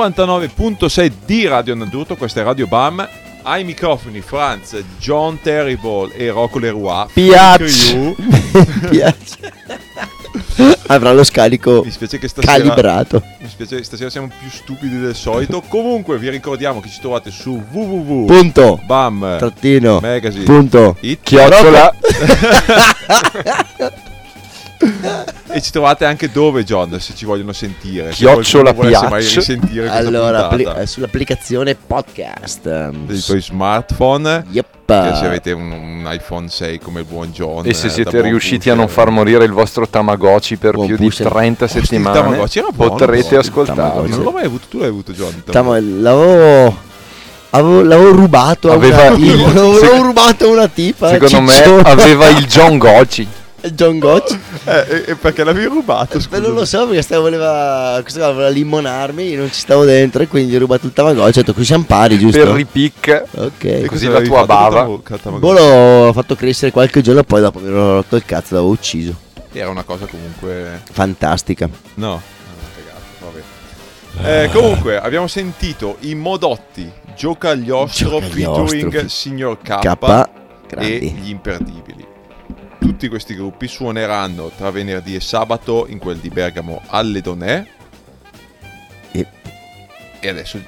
99.6 0.07 1.11
di 1.25 1.47
Radio 1.47 1.73
Naduto, 1.75 2.17
questa 2.17 2.41
è 2.41 2.43
Radio 2.43 2.67
Bam. 2.67 3.07
Ai 3.43 3.63
microfoni 3.63 4.19
Franz, 4.19 4.75
John 4.99 5.39
Terrible 5.41 6.13
e 6.13 6.29
Rocco 6.29 6.59
Leroy. 6.59 7.07
Piace. 7.13 8.17
Avrà 10.87 11.13
lo 11.13 11.23
scarico 11.23 11.81
Mi 11.83 11.91
spiace 11.91 12.19
che 12.19 12.27
stasera 12.27 12.57
calibrato. 12.57 13.23
Mi 13.39 13.47
spiace 13.47 13.77
che 13.77 13.83
stasera 13.83 14.09
siamo 14.09 14.27
più 14.27 14.49
stupidi 14.49 14.99
del 14.99 15.15
solito. 15.15 15.61
Comunque 15.67 16.17
vi 16.17 16.29
ricordiamo 16.29 16.81
che 16.81 16.89
ci 16.89 16.99
trovate 16.99 17.31
su 17.31 17.63
www. 17.71 18.25
Punto. 18.25 18.81
Bam 18.85 19.37
Trattino. 19.37 19.99
Magazine. 20.01 20.43
Punto. 20.43 20.97
It. 20.99 21.19
Chiocciola. 21.23 21.95
E 25.55 25.61
ci 25.61 25.69
trovate 25.71 26.05
anche 26.05 26.31
dove, 26.31 26.63
John, 26.63 26.99
se 26.99 27.13
ci 27.15 27.25
vogliono 27.25 27.53
sentire. 27.53 28.07
Se 28.11 28.15
Chiocciola 28.25 28.73
risentire 29.17 29.81
questa 29.87 29.93
Allora, 29.97 30.47
puntata 30.47 30.79
eh, 30.79 30.87
sull'applicazione 30.87 31.75
podcast. 31.75 32.89
dei 32.89 33.19
tuoi 33.21 33.39
smartphone. 33.41 34.45
Yep. 34.49 34.65
Se 34.85 35.25
avete 35.25 35.51
un, 35.51 35.71
un 35.71 36.09
iPhone 36.11 36.49
6 36.49 36.79
come 36.79 37.01
il 37.01 37.05
buon 37.05 37.31
John. 37.31 37.65
E 37.65 37.69
eh, 37.69 37.73
se 37.73 37.87
da 37.87 37.93
siete 37.93 38.21
riusciti 38.21 38.69
a 38.71 38.73
non 38.73 38.87
far 38.87 39.11
morire 39.11 39.45
il 39.45 39.51
vostro 39.51 39.87
Tamagotchi 39.87 40.57
per 40.57 40.73
Buon 40.73 40.87
più 40.87 40.97
di 40.97 41.05
pusher. 41.05 41.27
30 41.29 41.63
Hostia, 41.65 41.79
il 41.79 41.85
settimane, 41.87 42.19
Tamagotchi 42.19 42.57
era 42.59 42.67
buono, 42.73 42.91
potrete 42.91 43.37
ascoltarlo. 43.37 44.07
Non 44.07 44.23
l'ho 44.23 44.31
mai 44.31 44.45
avuto, 44.45 44.65
tu 44.69 44.79
l'hai 44.79 44.87
avuto, 44.89 45.11
John. 45.13 45.43
Tamo- 45.45 45.73
l'avevo, 45.75 46.77
avevo, 47.51 47.83
l'avevo 47.83 48.11
rubato 48.11 48.71
una, 48.71 49.07
il- 49.15 49.37
l'avevo 49.53 49.77
sec- 49.77 50.01
rubato 50.01 50.45
a 50.45 50.47
una 50.47 50.67
tipa. 50.67 51.09
Secondo 51.09 51.41
me 51.41 51.53
cicciona. 51.53 51.83
aveva 51.83 52.27
il 52.29 52.45
John 52.47 52.77
Gocci. 52.79 53.27
John 53.71 53.99
Gotch. 53.99 54.37
Eh, 54.65 54.85
e- 54.89 55.03
e 55.11 55.15
perché 55.15 55.43
l'avevi 55.43 55.65
rubato? 55.67 56.19
Beh, 56.29 56.39
non 56.39 56.53
lo 56.53 56.65
so 56.65 56.85
perché 56.85 57.01
stavo, 57.01 57.21
voleva, 57.23 57.97
questo 58.01 58.19
qua 58.19 58.31
voleva 58.31 58.49
limonarmi, 58.49 59.29
io 59.29 59.37
non 59.39 59.47
ci 59.51 59.59
stavo 59.59 59.85
dentro 59.85 60.21
e 60.23 60.27
quindi 60.27 60.51
gli 60.51 60.55
ho 60.55 60.59
rubato 60.59 60.85
il 60.85 60.93
Tamagotchi. 60.93 61.27
Ho 61.29 61.41
detto 61.41 61.53
qui 61.53 61.63
siamo 61.65 61.83
pari, 61.85 62.17
giusto? 62.17 62.37
Per 62.43 62.47
ripicca. 62.49 63.23
ok. 63.31 63.63
E 63.63 63.85
così 63.85 64.07
la 64.07 64.21
tua 64.21 64.45
bava. 64.45 64.83
col 64.85 65.39
Boh, 65.39 65.51
l'ho 65.53 66.13
fatto 66.13 66.35
crescere 66.35 66.71
qualche 66.71 67.01
giorno 67.01 67.23
poi 67.23 67.41
dopo 67.41 67.59
mi 67.59 67.67
ero 67.67 67.93
rotto 67.95 68.15
il 68.15 68.25
cazzo, 68.25 68.55
l'avevo 68.55 68.71
ucciso. 68.71 69.15
Era 69.51 69.69
una 69.69 69.83
cosa 69.83 70.05
comunque... 70.07 70.81
Fantastica. 70.91 71.69
No, 71.95 72.21
vabbè. 73.19 74.43
Eh, 74.43 74.49
comunque, 74.51 74.97
abbiamo 74.99 75.27
sentito 75.27 75.97
i 76.01 76.15
Modotti, 76.15 76.89
Giocagliostro 77.15 78.19
Giocagliostro, 78.19 78.65
featuring 78.67 79.01
fi- 79.01 79.09
Signor 79.09 79.57
K, 79.61 79.79
K, 79.79 79.85
e 79.85 80.29
grandi. 80.67 81.11
gli 81.11 81.29
imperdibili. 81.29 82.05
Tutti 82.83 83.07
questi 83.07 83.33
gruppi 83.35 83.67
suoneranno 83.69 84.51
tra 84.57 84.69
venerdì 84.69 85.15
e 85.15 85.21
sabato 85.21 85.85
in 85.87 85.99
quel 85.99 86.17
di 86.17 86.29
Bergamo 86.29 86.81
alle 86.87 87.21
Donè. 87.21 87.65
E- 89.11 89.25
E 90.19 90.27
adesso 90.29 90.59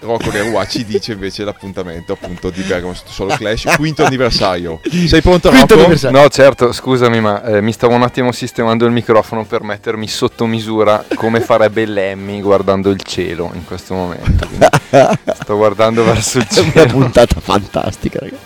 Rocco 0.00 0.30
Leroy 0.30 0.66
ci 0.68 0.84
dice 0.84 1.12
invece 1.12 1.42
l'appuntamento 1.44 2.12
appunto 2.12 2.50
di 2.50 2.62
Bergamo 2.62 2.94
Sottosuolo 2.94 3.34
Clash, 3.36 3.74
quinto 3.76 4.04
anniversario. 4.04 4.80
Sei 5.06 5.20
pronto 5.20 5.48
Quinto 5.48 5.66
Rocco? 5.74 5.74
anniversario. 5.86 6.20
No, 6.20 6.28
certo, 6.28 6.72
scusami, 6.72 7.20
ma 7.20 7.42
eh, 7.42 7.60
mi 7.60 7.72
stavo 7.72 7.94
un 7.94 8.02
attimo 8.02 8.30
sistemando 8.30 8.84
il 8.86 8.92
microfono 8.92 9.44
per 9.44 9.62
mettermi 9.62 10.06
sotto 10.06 10.46
misura 10.46 11.04
come 11.16 11.40
farebbe 11.40 11.86
Lemmy 11.86 12.40
guardando 12.40 12.90
il 12.90 13.02
cielo 13.02 13.50
in 13.54 13.64
questo 13.64 13.94
momento. 13.94 14.46
Quindi 14.46 14.66
sto 15.42 15.56
guardando 15.56 16.04
verso 16.04 16.38
il 16.38 16.46
È 16.46 16.58
una 16.60 16.70
cielo. 16.72 16.86
puntata 16.92 17.40
fantastica, 17.40 18.18
ragazzi. 18.20 18.42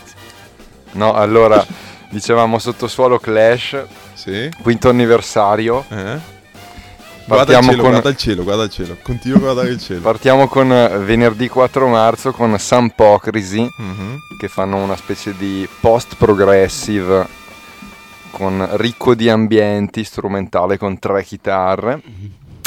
No, 0.93 1.13
allora, 1.15 1.65
dicevamo 2.11 2.59
sottosuolo 2.59 3.19
Clash, 3.19 3.85
Sì. 4.15 4.51
quinto 4.63 4.89
anniversario. 4.89 5.85
Eh? 5.89 6.37
Guarda 7.27 7.59
il 7.59 7.65
cielo, 7.65 7.83
con, 7.83 7.91
guarda 7.91 8.09
il 8.09 8.17
cielo, 8.17 8.43
guarda 8.43 8.63
il 8.63 8.71
cielo. 8.71 8.97
Continua 9.03 9.37
a 9.37 9.41
guardare 9.41 9.69
il 9.69 9.79
cielo. 9.79 10.01
partiamo 10.01 10.49
con 10.49 10.73
eh, 10.73 10.89
venerdì 10.99 11.49
4 11.49 11.87
marzo 11.87 12.33
con 12.33 12.59
Sampocrisi 12.59 13.61
Mhm. 13.77 14.17
che 14.39 14.49
fanno 14.49 14.77
una 14.79 14.97
specie 14.97 15.35
di 15.37 15.69
post 15.81 16.17
progressive 16.17 17.27
con 18.31 18.67
ricco 18.73 19.15
di 19.15 19.29
ambienti 19.29 20.05
strumentale 20.05 20.79
con 20.79 20.99
tre 20.99 21.23
chitarre. 21.23 22.01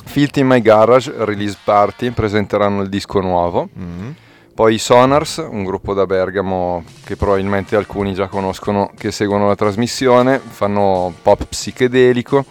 Filthy 0.06 0.42
in 0.42 0.48
My 0.48 0.62
Garage 0.62 1.12
Release 1.26 1.58
Party 1.64 2.12
presenteranno 2.12 2.82
il 2.82 2.90
disco 2.90 3.20
nuovo. 3.20 3.68
Mhm. 3.74 4.16
Poi 4.62 4.76
i 4.76 4.78
Sonars, 4.78 5.44
un 5.50 5.64
gruppo 5.64 5.96
da 5.96 6.06
Bergamo 6.06 6.84
che 7.04 7.16
probabilmente 7.16 7.76
alcuni 7.76 8.14
già 8.14 8.28
conoscono 8.28 8.92
che 8.96 9.12
seguono 9.12 9.48
la 9.48 9.56
trasmissione, 9.56 10.40
fanno 10.40 11.12
pop 11.20 11.46
psichedelico. 11.46 12.46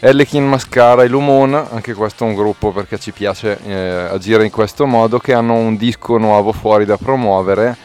Ellekin 0.00 0.48
Mascara 0.48 1.02
e 1.02 1.08
Lumona, 1.08 1.68
anche 1.68 1.92
questo 1.92 2.24
è 2.24 2.26
un 2.26 2.34
gruppo 2.34 2.72
perché 2.72 2.98
ci 2.98 3.10
piace 3.10 3.58
eh, 3.66 3.74
agire 3.74 4.46
in 4.46 4.50
questo 4.50 4.86
modo, 4.86 5.18
che 5.18 5.34
hanno 5.34 5.52
un 5.52 5.76
disco 5.76 6.16
nuovo 6.16 6.52
fuori 6.52 6.86
da 6.86 6.96
promuovere 6.96 7.76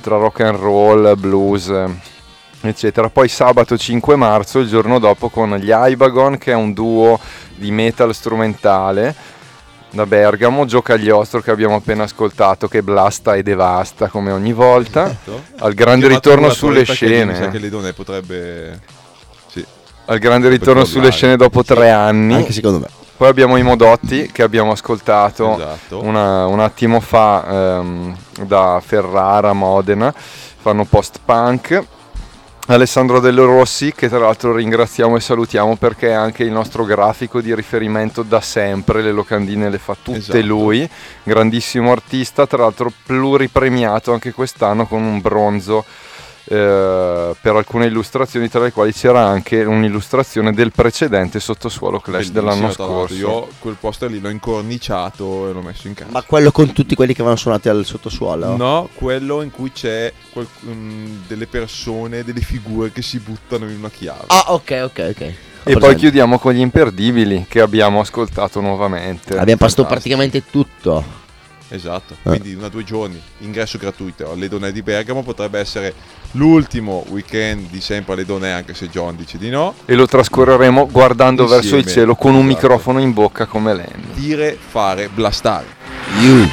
tra 0.00 0.16
rock 0.16 0.40
and 0.40 0.58
roll, 0.58 1.14
blues, 1.18 1.70
eccetera. 2.62 3.10
Poi 3.10 3.28
sabato 3.28 3.76
5 3.76 4.16
marzo, 4.16 4.60
il 4.60 4.68
giorno 4.68 4.98
dopo, 4.98 5.28
con 5.28 5.54
gli 5.56 5.70
Ibagon, 5.70 6.38
che 6.38 6.52
è 6.52 6.54
un 6.54 6.72
duo 6.72 7.20
di 7.54 7.70
metal 7.70 8.14
strumentale 8.14 9.14
da 9.94 10.06
Bergamo, 10.06 10.64
Gio 10.66 10.82
Cagliostro 10.82 11.40
che 11.40 11.50
abbiamo 11.50 11.76
appena 11.76 12.02
ascoltato, 12.02 12.68
che 12.68 12.82
blasta 12.82 13.34
e 13.34 13.42
devasta 13.42 14.08
come 14.08 14.32
ogni 14.32 14.52
volta. 14.52 15.04
Esatto. 15.06 15.42
Al 15.58 15.72
grande 15.74 16.08
ritorno 16.08 16.50
sulle 16.50 16.82
che 16.82 16.86
Mi 16.86 16.86
sa 16.86 16.92
scene. 16.94 17.50
che 17.50 17.58
Ledone 17.58 17.92
potrebbe... 17.92 18.80
Sì. 19.46 19.64
Al 20.06 20.18
grande 20.18 20.48
ritorno 20.48 20.84
sulle 20.84 21.10
scene 21.10 21.36
dopo 21.36 21.62
tre 21.62 21.90
anni. 21.90 22.34
Anche 22.34 22.52
secondo 22.52 22.80
me. 22.80 22.86
Poi 23.16 23.28
abbiamo 23.28 23.56
i 23.56 23.62
Modotti 23.62 24.28
che 24.32 24.42
abbiamo 24.42 24.72
ascoltato 24.72 25.54
Esatto. 25.54 26.02
una- 26.02 26.46
un 26.46 26.58
attimo 26.58 26.98
fa 26.98 27.44
ehm, 27.78 28.16
da 28.40 28.82
Ferrara, 28.84 29.52
Modena, 29.52 30.12
fanno 30.12 30.84
post-punk. 30.84 31.84
Alessandro 32.66 33.20
Dello 33.20 33.44
Rossi, 33.44 33.92
che 33.92 34.08
tra 34.08 34.20
l'altro 34.20 34.54
ringraziamo 34.54 35.16
e 35.16 35.20
salutiamo 35.20 35.76
perché 35.76 36.08
è 36.08 36.12
anche 36.12 36.44
il 36.44 36.50
nostro 36.50 36.84
grafico 36.84 37.42
di 37.42 37.54
riferimento 37.54 38.22
da 38.22 38.40
sempre, 38.40 39.02
le 39.02 39.12
locandine 39.12 39.68
le 39.68 39.76
fa 39.76 39.94
tutte 40.00 40.18
Esatto. 40.18 40.40
lui, 40.40 40.88
grandissimo 41.24 41.92
artista, 41.92 42.46
tra 42.46 42.62
l'altro 42.62 42.90
pluripremiato 43.04 44.14
anche 44.14 44.32
quest'anno 44.32 44.86
con 44.86 45.02
un 45.02 45.20
bronzo 45.20 45.84
eh, 46.46 47.34
per 47.40 47.56
alcune 47.56 47.86
illustrazioni, 47.86 48.48
tra 48.48 48.60
le 48.60 48.72
quali 48.72 48.92
c'era 48.92 49.24
anche 49.26 49.64
un'illustrazione 49.64 50.52
del 50.52 50.72
precedente 50.72 51.40
sottosuolo 51.40 52.00
Clash 52.00 52.30
dell'anno 52.30 52.60
Bellissimo, 52.62 52.86
l'altro. 52.86 53.06
scorso. 53.06 53.14
Io 53.14 53.48
quel 53.58 53.76
poster 53.80 54.10
lì 54.10 54.20
l'ho 54.20 54.28
incorniciato 54.28 55.48
e 55.48 55.52
l'ho 55.52 55.62
messo 55.62 55.88
in 55.88 55.94
casa. 55.94 56.10
Ma 56.12 56.22
quello 56.22 56.50
con 56.52 56.72
tutti 56.72 56.94
quelli 56.94 57.14
che 57.14 57.22
vanno 57.22 57.36
suonati 57.36 57.68
al 57.68 57.84
sottosuolo? 57.84 58.56
No, 58.56 58.88
quello 58.94 59.42
in 59.42 59.50
cui 59.50 59.72
c'è 59.72 60.12
quel- 60.32 60.46
mm, 60.66 61.16
delle 61.26 61.46
persone, 61.46 62.24
delle 62.24 62.40
figure 62.40 62.92
che 62.92 63.02
si 63.02 63.18
buttano 63.18 63.68
in 63.68 63.76
una 63.78 63.90
chiave. 63.90 64.24
Ah, 64.26 64.44
ok, 64.48 64.80
ok, 64.84 65.06
ok. 65.10 65.20
E 65.66 65.72
poi 65.72 65.74
presente. 65.76 65.96
chiudiamo 66.00 66.38
con 66.38 66.52
gli 66.52 66.60
imperdibili 66.60 67.46
che 67.48 67.60
abbiamo 67.62 68.00
ascoltato 68.00 68.60
nuovamente. 68.60 69.38
Abbiamo 69.38 69.60
passato 69.60 69.86
praticamente 69.86 70.42
tutto. 70.50 71.22
Esatto, 71.74 72.14
Eh. 72.14 72.28
quindi 72.28 72.54
una 72.54 72.68
due 72.68 72.84
giorni, 72.84 73.20
ingresso 73.38 73.78
gratuito 73.78 74.30
alle 74.30 74.48
Donè 74.48 74.70
di 74.70 74.82
Bergamo, 74.82 75.22
potrebbe 75.22 75.58
essere 75.58 75.92
l'ultimo 76.32 77.04
weekend 77.08 77.68
di 77.68 77.80
sempre 77.80 78.12
alle 78.14 78.24
Donè, 78.24 78.50
anche 78.50 78.74
se 78.74 78.88
John 78.88 79.16
dice 79.16 79.38
di 79.38 79.50
no. 79.50 79.74
E 79.84 79.94
lo 79.94 80.06
trascorreremo 80.06 80.88
guardando 80.90 81.42
Insieme, 81.42 81.62
verso 81.62 81.76
il 81.76 81.86
cielo 81.86 82.14
con 82.14 82.34
un 82.34 82.46
esatto. 82.46 82.54
microfono 82.54 83.00
in 83.00 83.12
bocca 83.12 83.46
come 83.46 83.74
Lemmy. 83.74 84.12
Dire, 84.14 84.56
fare, 84.56 85.08
blastare. 85.08 85.66
You. 86.20 86.48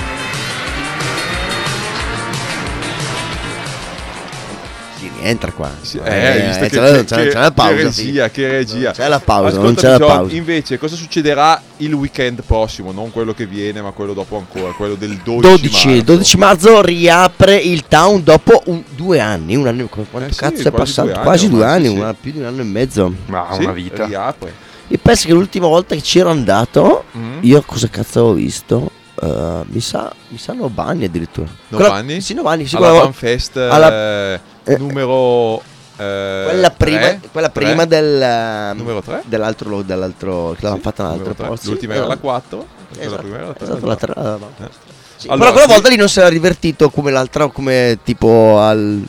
Si 5.22 5.28
rientra 5.28 5.52
qua. 5.52 5.70
Sì, 5.82 5.98
Eh, 6.04 6.48
eh, 6.48 6.50
c'è, 6.52 6.70
che, 6.70 6.80
la, 6.80 7.04
c'è- 7.04 7.24
che- 7.24 7.28
c'è 7.30 7.40
la 7.40 7.52
pausa. 7.52 7.76
Che 7.76 7.92
sì. 7.92 8.06
regia, 8.06 8.30
che 8.30 8.48
regia. 8.48 8.84
Non 8.86 8.94
c'è 8.94 9.08
la 9.08 9.20
pausa, 9.20 9.60
non 9.60 9.76
c'è 9.76 9.90
la 9.90 9.98
John, 9.98 10.08
pausa. 10.08 10.36
Invece, 10.36 10.78
cosa 10.78 10.96
succederà 10.96 11.62
il 11.78 11.94
weekend 11.94 12.42
prossimo? 12.44 12.92
Non 12.92 13.12
quello 13.12 13.34
che 13.34 13.46
viene, 13.46 13.82
ma 13.82 13.92
quello 13.92 14.14
dopo 14.14 14.38
ancora, 14.38 14.72
quello 14.74 14.96
del 14.96 15.18
12, 15.24 15.48
12, 15.48 15.88
marzo. 15.88 16.04
12 16.04 16.38
marzo 16.38 16.82
riapre 16.82 17.56
il 17.56 17.86
town 17.88 18.24
dopo 18.24 18.62
un- 18.66 18.84
due 18.96 19.20
anni. 19.20 19.56
Un 19.56 19.68
anno, 19.68 19.88
quanto 19.88 20.18
Eh 20.18 20.32
sì, 20.32 20.40
cazzo 20.40 20.68
è 20.68 20.72
quasi 20.72 20.76
passato? 20.96 21.08
due 21.08 21.14
anni 21.16 21.24
quasi 21.26 21.50
due 21.50 21.66
anni, 21.66 21.86
sì, 21.88 21.92
sì. 21.94 21.98
una- 22.00 22.14
più 22.20 22.32
di 22.32 22.38
un 22.40 22.46
anno 22.46 22.62
e 22.62 22.66
mezzo. 22.66 23.14
Ma 23.28 23.48
Sì, 23.52 23.64
una 23.64 23.72
vita. 23.74 24.06
Riapre. 24.06 24.54
E 24.88 24.98
penso 24.98 25.28
che 25.28 25.34
l'ultima 25.34 25.68
volta 25.68 25.96
che 25.96 26.02
c'ero 26.02 26.30
andato, 26.30 27.06
Mm. 27.18 27.38
io 27.42 27.62
cosa 27.66 27.88
cazzo 27.90 28.20
avevo 28.20 28.34
visto? 28.34 28.92
Eh, 29.24 29.62
mi 29.68 29.80
sa, 29.80 30.12
mi 30.30 30.38
sa 30.38 30.54
Nobani 30.54 31.06
addirittura. 31.06 31.48
Nobani? 31.70 32.22
Sì, 32.22 32.34
Nobani, 32.34 32.66
sì, 32.66 32.76
alla 32.76 32.88
quella, 32.90 33.04
Fanfest 33.04 33.56
alla- 33.58 33.92
eh, 34.34 34.40
eh, 34.64 34.78
numero 34.78 35.62
eh, 35.98 36.42
quella 36.48 36.72
prima, 36.72 37.00
tre? 37.00 37.20
quella 37.32 37.50
Tre? 37.50 37.66
prima 37.66 37.86
del, 37.86 38.20
eh, 38.22 38.74
numero 38.74 39.02
3 39.02 39.22
dell'altro, 39.26 39.84
dell'altro, 39.84 40.50
che 40.54 40.62
l'avevano 40.64 40.82
fatta 40.82 41.04
un'altra 41.04 41.46
posto. 41.48 41.70
l'ultima 41.70 41.94
era 41.94 42.08
la 42.08 42.18
4 42.18 42.66
la 42.96 43.02
Esatto, 43.04 43.22
prima 43.22 43.36
era 43.38 43.48
la 43.48 43.54
tre, 43.54 43.66
esatto, 43.66 43.86
la 43.86 43.96
tre- 43.96 44.14
la- 44.16 44.38
Eh. 44.58 44.70
Sì, 45.18 45.28
Allora, 45.28 45.52
però 45.52 45.52
quella 45.52 45.68
sì. 45.68 45.74
volta 45.74 45.90
lì 45.90 45.96
non 45.98 46.10
si 46.10 46.20
era 46.20 46.30
divertito 46.30 46.90
come 46.90 47.12
l'altra, 47.12 47.48
come 47.50 48.00
tipo 48.04 48.58
al... 48.60 49.08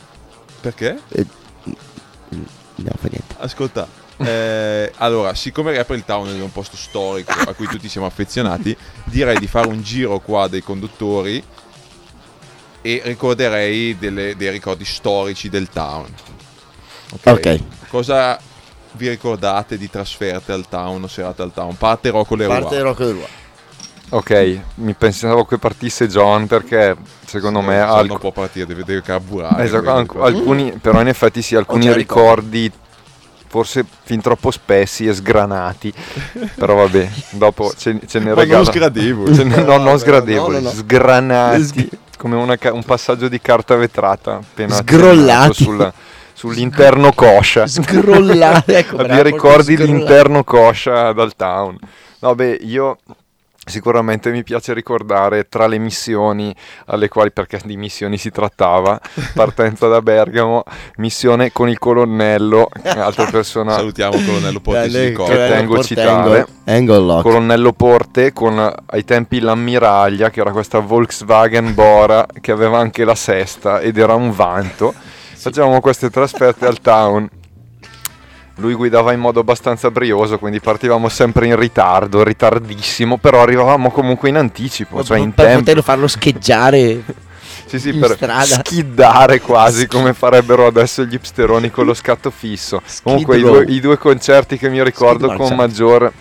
perché? 0.61 0.99
No, 2.75 2.91
fa 2.99 3.07
niente. 3.09 3.35
ascolta 3.39 3.87
eh, 4.25 4.91
allora 4.97 5.33
siccome 5.33 5.71
riapre 5.71 5.95
il 5.95 6.05
town 6.05 6.27
è 6.27 6.41
un 6.41 6.51
posto 6.51 6.75
storico 6.77 7.31
a 7.31 7.53
cui 7.53 7.67
tutti 7.67 7.87
siamo 7.89 8.07
affezionati 8.07 8.75
direi 9.05 9.37
di 9.37 9.47
fare 9.47 9.67
un 9.67 9.81
giro 9.81 10.19
qua 10.19 10.47
dei 10.47 10.61
conduttori 10.61 11.43
e 12.81 13.01
ricorderei 13.05 13.97
delle- 13.97 14.35
dei 14.35 14.49
ricordi 14.51 14.83
storici 14.85 15.49
del 15.49 15.69
town. 15.69 16.05
Ok. 17.25 17.59
cosa 17.89 18.39
vi 18.93 19.07
ricordate 19.09 19.77
di 19.77 19.89
trasferte 19.89 20.51
al 20.51 20.67
town 20.67 21.03
o 21.03 21.07
serate 21.07 21.41
al 21.41 21.53
town? 21.53 21.77
Parte 21.77 22.09
Rocco 22.09 22.35
Leroy. 22.35 22.59
Parte 22.61 22.81
Rocco 22.81 23.05
del 23.05 23.13
Roi. 23.15 23.27
Ok, 24.09 24.59
mi 24.75 24.93
pensavo 24.93 25.45
che 25.45 25.57
partisse 25.57 26.07
John 26.07 26.45
perché 26.45 26.95
secondo 27.25 27.61
me 27.61 27.77
John 27.77 27.89
alc- 27.89 28.07
non 28.09 28.19
può 28.19 28.31
partire 28.31 28.65
deve, 28.67 28.83
deve 28.83 29.01
carburare 29.01 29.63
esatto, 29.63 29.89
alc- 29.91 30.15
alcuni, 30.17 30.73
però 30.73 31.01
in 31.01 31.07
effetti 31.07 31.41
sì, 31.41 31.55
alcuni 31.55 31.91
ricordi 31.91 32.71
forse 33.53 33.85
fin 34.01 34.19
troppo 34.19 34.49
spessi 34.49 35.05
e 35.05 35.13
sgranati. 35.13 35.93
però 36.55 36.73
vabbè, 36.73 37.07
dopo 37.29 37.71
ce, 37.77 37.99
ce 38.07 38.17
ne 38.17 38.29
Ma 38.33 38.33
regala. 38.41 38.63
non 38.63 38.65
sgradevoli. 38.65 39.35
Ce 39.35 39.43
ne- 39.43 39.61
no, 39.63 39.77
non 39.77 39.99
sgradevoli, 39.99 40.55
no, 40.55 40.61
no. 40.61 40.69
sgranati. 40.71 41.87
come 42.17 42.35
una 42.35 42.57
un 42.71 42.83
passaggio 42.83 43.27
di 43.27 43.39
carta 43.39 43.75
vetrata 43.75 44.37
appena 44.37 44.73
Sgrollati. 44.73 45.63
sulla- 45.63 45.93
sull'interno 46.33 47.11
coscia. 47.13 47.67
Sgrollare, 47.67 48.63
ecco, 48.65 48.95
bravo, 48.95 49.21
ricordi 49.21 49.77
l'interno 49.77 50.43
coscia 50.43 51.13
dal 51.13 51.35
town. 51.35 51.77
No, 52.21 52.33
beh, 52.33 52.57
io 52.61 52.97
sicuramente 53.65 54.31
mi 54.31 54.43
piace 54.43 54.73
ricordare 54.73 55.47
tra 55.47 55.67
le 55.67 55.77
missioni 55.77 56.53
alle 56.85 57.07
quali, 57.07 57.31
perché 57.31 57.59
di 57.63 57.77
missioni 57.77 58.17
si 58.17 58.29
trattava, 58.29 58.99
partenza 59.33 59.87
da 59.87 60.01
Bergamo, 60.01 60.63
missione 60.97 61.51
con 61.51 61.69
il 61.69 61.79
colonnello, 61.79 62.69
altra 62.83 63.25
persona, 63.25 63.73
salutiamo 63.73 64.15
il 64.15 64.25
colonnello 64.25 64.59
Porte 64.59 65.05
ricorda. 65.05 65.33
Che 65.33 65.37
colonnello 65.37 65.53
tengo 65.53 65.73
a 65.73 65.75
Porte, 65.75 65.87
citare. 65.87 66.47
Angle, 66.65 67.21
colonnello 67.21 67.73
Porte 67.73 68.33
con 68.33 68.73
ai 68.85 69.05
tempi 69.05 69.39
l'ammiraglia, 69.39 70.29
che 70.29 70.41
era 70.41 70.51
questa 70.51 70.79
Volkswagen 70.79 71.73
Bora, 71.73 72.25
che 72.41 72.51
aveva 72.51 72.79
anche 72.79 73.03
la 73.03 73.15
sesta 73.15 73.79
ed 73.79 73.97
era 73.97 74.13
un 74.15 74.31
vanto. 74.31 74.93
Facevamo 74.93 75.81
queste 75.81 76.09
trasferte 76.09 76.65
al 76.65 76.79
town. 76.79 77.29
Lui 78.57 78.75
guidava 78.75 79.13
in 79.13 79.19
modo 79.19 79.39
abbastanza 79.39 79.89
brioso, 79.89 80.37
quindi 80.37 80.59
partivamo 80.59 81.09
sempre 81.09 81.47
in 81.47 81.55
ritardo, 81.55 82.23
ritardissimo, 82.23 83.17
però 83.17 83.41
arrivavamo 83.41 83.89
comunque 83.89 84.29
in 84.29 84.35
anticipo, 84.37 85.03
cioè 85.03 85.17
in 85.17 85.33
per 85.33 85.45
tempo. 85.45 85.59
poterlo 85.61 85.81
farlo 85.81 86.07
scheggiare 86.07 87.01
Sì, 87.65 87.79
sì, 87.79 87.93
per 87.93 88.11
strada. 88.11 88.45
schiddare 88.45 89.39
quasi 89.41 89.87
come 89.87 90.13
farebbero 90.13 90.67
adesso 90.67 91.03
gli 91.05 91.15
hipsteroni 91.15 91.71
con 91.71 91.85
lo 91.85 91.95
scatto 91.95 92.29
fisso. 92.29 92.81
Comunque 93.01 93.37
i 93.37 93.41
due, 93.41 93.65
i 93.67 93.79
due 93.79 93.97
concerti 93.97 94.57
che 94.59 94.69
mi 94.69 94.83
ricordo 94.83 95.25
Skid 95.25 95.37
con 95.37 95.47
marcia. 95.49 95.55
maggior 95.55 96.11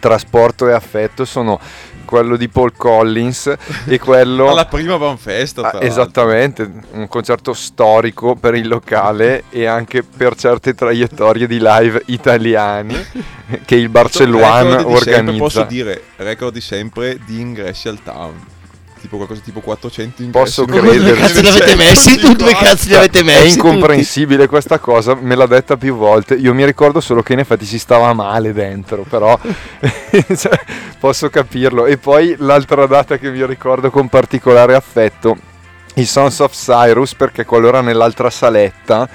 trasporto 0.00 0.68
e 0.68 0.72
affetto 0.72 1.24
sono 1.24 1.58
quello 2.04 2.36
di 2.36 2.48
Paul 2.48 2.72
Collins 2.76 3.54
e 3.86 3.98
quello 3.98 4.48
Alla 4.50 4.66
prima 4.66 4.96
Van 4.96 5.16
Festa, 5.16 5.70
Ah, 5.70 5.78
esattamente, 5.84 6.70
un 6.92 7.08
concerto 7.08 7.54
storico 7.54 8.34
per 8.34 8.54
il 8.54 8.68
locale 8.68 9.44
e 9.48 9.64
anche 9.64 10.02
per 10.02 10.34
certe 10.34 10.74
traiettorie 10.74 11.46
di 11.46 11.58
live 11.58 12.02
italiani 12.06 12.94
che 13.64 13.76
il 13.76 13.88
Barcelona 13.88 14.76
Record 14.76 14.86
di 14.86 14.94
sempre, 14.94 15.12
organizza. 15.12 15.38
posso 15.38 15.62
dire, 15.64 16.02
record 16.16 16.52
di 16.52 16.60
sempre 16.60 17.18
di 17.24 17.40
ingressi 17.40 17.88
al 17.88 18.02
town. 18.02 18.46
Tipo 19.02 19.16
qualcosa 19.16 19.40
tipo 19.44 19.60
400 19.60 20.22
ingressi. 20.22 20.44
Posso 20.44 20.64
credere. 20.64 20.98
Dove 20.98 21.12
cazzo 21.20 21.40
li 21.40 21.48
avete 21.48 21.74
messi? 21.74 22.18
Tu 22.18 22.32
dove 22.34 22.54
cazzo 22.54 22.88
li 22.88 22.94
avete 22.94 23.18
È 23.18 23.22
messi? 23.24 23.54
incomprensibile 23.54 24.46
questa 24.46 24.78
cosa, 24.78 25.16
me 25.20 25.34
l'ha 25.34 25.46
detta 25.46 25.76
più 25.76 25.96
volte. 25.96 26.34
Io 26.34 26.54
mi 26.54 26.64
ricordo 26.64 27.00
solo 27.00 27.20
che 27.22 27.32
in 27.32 27.40
effetti 27.40 27.64
si 27.66 27.78
stava 27.80 28.12
male 28.12 28.52
dentro, 28.52 29.04
però 29.08 29.38
cioè, 30.36 30.60
posso 31.00 31.28
capirlo. 31.30 31.86
E 31.86 31.96
poi 31.98 32.36
l'altra 32.38 32.86
data 32.86 33.18
che 33.18 33.30
mi 33.30 33.44
ricordo 33.44 33.90
con 33.90 34.08
particolare 34.08 34.74
affetto, 34.76 35.36
i 35.94 36.04
Sons 36.04 36.38
of 36.38 36.52
Cyrus, 36.54 37.14
perché 37.14 37.44
quello 37.44 37.68
era 37.68 37.80
nell'altra 37.80 38.30
saletta. 38.30 39.08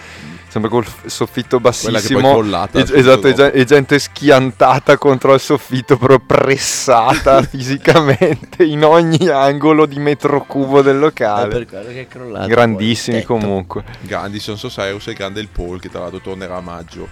Sempre 0.50 0.70
col 0.70 0.86
soffitto 1.08 1.60
Quella 1.60 1.72
che 1.74 1.82
poi 1.84 1.92
bassissimo 1.92 2.32
collata 2.34 2.80
e, 2.80 2.82
esatto, 2.82 3.28
e, 3.28 3.34
dopo. 3.34 3.54
e 3.56 3.66
gente 3.66 4.00
schiantata 4.00 4.98
contro 4.98 5.34
il 5.34 5.40
soffitto 5.42 5.98
proprio 5.98 6.20
pressata 6.26 7.42
fisicamente 7.48 8.64
in 8.64 8.84
ogni 8.86 9.28
angolo 9.28 9.86
di 9.86 10.00
metro 10.00 10.44
cubo 10.46 10.82
del 10.82 10.96
È 10.96 11.00
locale 11.00 11.48
per 11.50 11.66
quello 11.66 11.90
che 11.90 12.02
è 12.02 12.08
crollato. 12.08 12.48
grandissimi 12.48 13.24
comunque 13.24 13.84
Grandi 14.02 14.40
Sons 14.40 14.64
of 14.64 14.74
Cyrus 14.74 15.08
e 15.08 15.14
grande 15.14 15.42
il 15.42 15.50
Paul 15.50 15.80
che 15.82 15.90
tra 15.90 16.00
l'altro 16.00 16.20
tornerà 16.22 16.56
a 16.56 16.62
maggio 16.62 17.08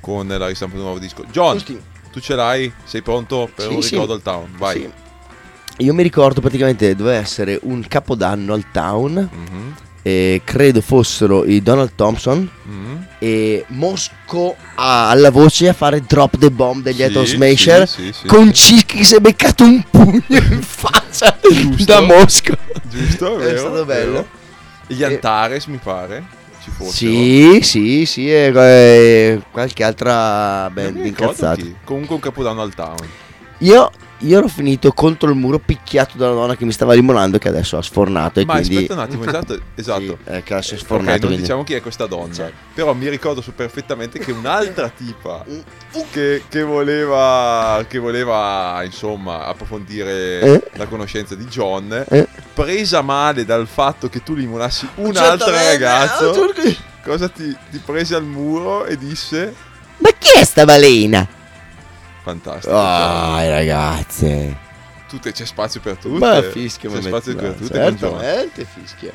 con 0.00 0.26
la 0.28 0.46
ristampa 0.46 0.74
di 0.74 0.80
un 0.80 0.86
nuovo 0.86 1.00
disco. 1.00 1.24
John, 1.30 1.54
Giusti. 1.56 1.80
tu 2.12 2.20
ce 2.20 2.34
l'hai? 2.34 2.70
Sei 2.84 3.00
pronto 3.00 3.48
per 3.54 3.68
Sì, 3.68 3.74
un 3.74 3.82
sì. 3.82 3.90
ricordo 3.92 4.12
al 4.12 4.20
town? 4.22 4.52
Vai. 4.58 4.80
Sì. 4.80 5.82
Io 5.84 5.94
mi 5.94 6.02
ricordo 6.02 6.40
praticamente 6.42 6.94
doveva 6.94 7.16
essere 7.16 7.58
un 7.62 7.82
capodanno 7.88 8.52
al 8.52 8.70
town. 8.70 9.28
Mhm, 9.32 9.74
E 10.06 10.42
credo 10.44 10.82
fossero 10.82 11.46
i 11.46 11.62
Donald 11.62 11.92
Thompson 11.94 12.46
mhm. 12.64 13.06
e 13.18 13.64
Mosco 13.68 14.54
a- 14.74 15.08
alla 15.08 15.30
voce 15.30 15.68
a 15.68 15.72
fare 15.72 16.02
Drop 16.02 16.36
the 16.36 16.50
Bomb 16.50 16.82
degli 16.82 16.96
Sì, 16.96 17.02
Atom 17.04 17.24
Smasher. 17.24 17.88
sì, 17.88 18.12
sì, 18.12 18.26
con 18.26 18.52
Cischi 18.52 18.98
che 18.98 19.04
si 19.04 19.14
è 19.14 19.20
beccato 19.20 19.64
un 19.64 19.82
pugno 19.90 20.22
in 20.28 20.60
faccia 20.62 21.34
Giusto. 21.40 21.84
da 21.86 22.00
Mosco. 22.02 22.54
Giusto, 22.82 23.38
È 23.38 23.44
vero, 23.44 23.58
stato 23.58 23.84
bello. 23.86 24.12
vero. 24.12 24.28
Gli 24.88 25.02
Antares 25.02 25.64
mi 25.66 25.78
pare 25.82 26.22
ci 26.62 26.70
fossero. 26.70 26.92
Sì, 26.92 27.60
sì, 27.62 28.04
sì, 28.04 28.30
e, 28.30 28.52
e 28.54 29.40
qualche 29.50 29.84
altra 29.84 30.68
band 30.70 30.96
incazzata. 31.04 31.62
Comunque 31.84 32.14
un 32.16 32.20
capodanno 32.20 32.60
al 32.60 32.74
town. 32.74 32.96
Io, 33.64 33.90
io 34.18 34.38
ero 34.38 34.46
finito 34.48 34.92
contro 34.92 35.30
il 35.30 35.36
muro 35.36 35.58
picchiato 35.58 36.18
da 36.18 36.26
una 36.30 36.34
donna 36.40 36.56
che 36.56 36.66
mi 36.66 36.72
stava 36.72 36.92
limonando 36.92 37.38
che 37.38 37.48
adesso 37.48 37.78
ha 37.78 37.82
sfornato 37.82 38.38
e 38.40 38.44
Ma 38.44 38.56
quindi... 38.56 38.74
aspetta 38.76 38.92
un 38.92 38.98
attimo, 39.00 39.24
esatto, 39.24 39.60
esatto. 39.74 40.00
Sì, 40.00 40.16
eh, 40.32 40.42
che 40.42 40.52
adesso 40.52 40.74
è 40.74 40.78
sfornato. 40.78 41.10
non 41.10 41.18
quindi- 41.20 41.40
diciamo 41.42 41.64
chi 41.64 41.72
è 41.72 41.80
questa 41.80 42.04
donna, 42.06 42.32
Certo. 42.34 42.54
però 42.74 42.92
mi 42.92 43.08
ricordo 43.08 43.42
perfettamente 43.56 44.18
che 44.18 44.32
un'altra 44.32 44.90
tipa 44.90 45.44
che, 46.12 46.42
che 46.46 46.62
voleva, 46.62 47.82
che 47.88 47.98
voleva 47.98 48.82
insomma 48.84 49.46
approfondire 49.46 50.40
Eh? 50.40 50.62
la 50.74 50.86
conoscenza 50.86 51.34
di 51.34 51.44
John, 51.46 52.04
Eh? 52.06 52.28
presa 52.52 53.00
male 53.00 53.46
dal 53.46 53.66
fatto 53.66 54.10
che 54.10 54.22
tu 54.22 54.34
limonassi 54.34 54.86
un 54.96 55.16
altro 55.16 55.54
eh, 55.54 55.70
ragazzo, 55.70 56.34
certo. 56.34 56.82
cosa 57.02 57.28
ti, 57.30 57.56
ti 57.70 57.80
prese 57.82 58.14
al 58.14 58.24
muro 58.24 58.84
e 58.84 58.98
disse 58.98 59.54
Ma 59.98 60.10
chi 60.18 60.38
è 60.38 60.44
sta 60.44 60.66
balena? 60.66 61.26
Fantastico. 62.24 62.74
Ah, 62.76 63.46
ragazze. 63.48 64.56
Tutte, 65.08 65.30
c'è 65.32 65.44
spazio 65.44 65.80
per 65.80 65.96
tutte. 65.96 66.18
Ma 66.18 66.42
fischia, 66.42 66.88
c'è 66.90 66.96
ma 66.96 67.02
spazio 67.02 67.36
per 67.36 67.52
tutte. 67.52 67.74
Certamente 67.74 68.66
fischia. 68.72 69.12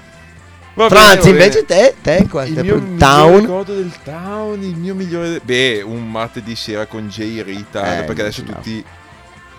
Va 0.75 0.87
Franz, 0.87 1.17
bene. 1.25 1.29
invece 1.31 1.65
te, 1.65 1.95
te 2.01 2.17
Il 2.21 2.29
qualche 2.29 2.63
mio 2.63 2.81
town? 2.97 3.39
ricordo 3.41 3.73
del 3.75 3.91
town, 4.03 4.63
il 4.63 4.77
mio 4.77 4.95
migliore... 4.95 5.41
Beh, 5.43 5.81
un 5.81 6.09
martedì 6.09 6.55
sera 6.55 6.85
con 6.85 7.09
Jay 7.09 7.41
Rita, 7.43 7.97
Eh, 7.99 8.03
perché 8.05 8.21
adesso 8.21 8.41
immaginavo. 8.41 8.63
tutti, 8.63 8.85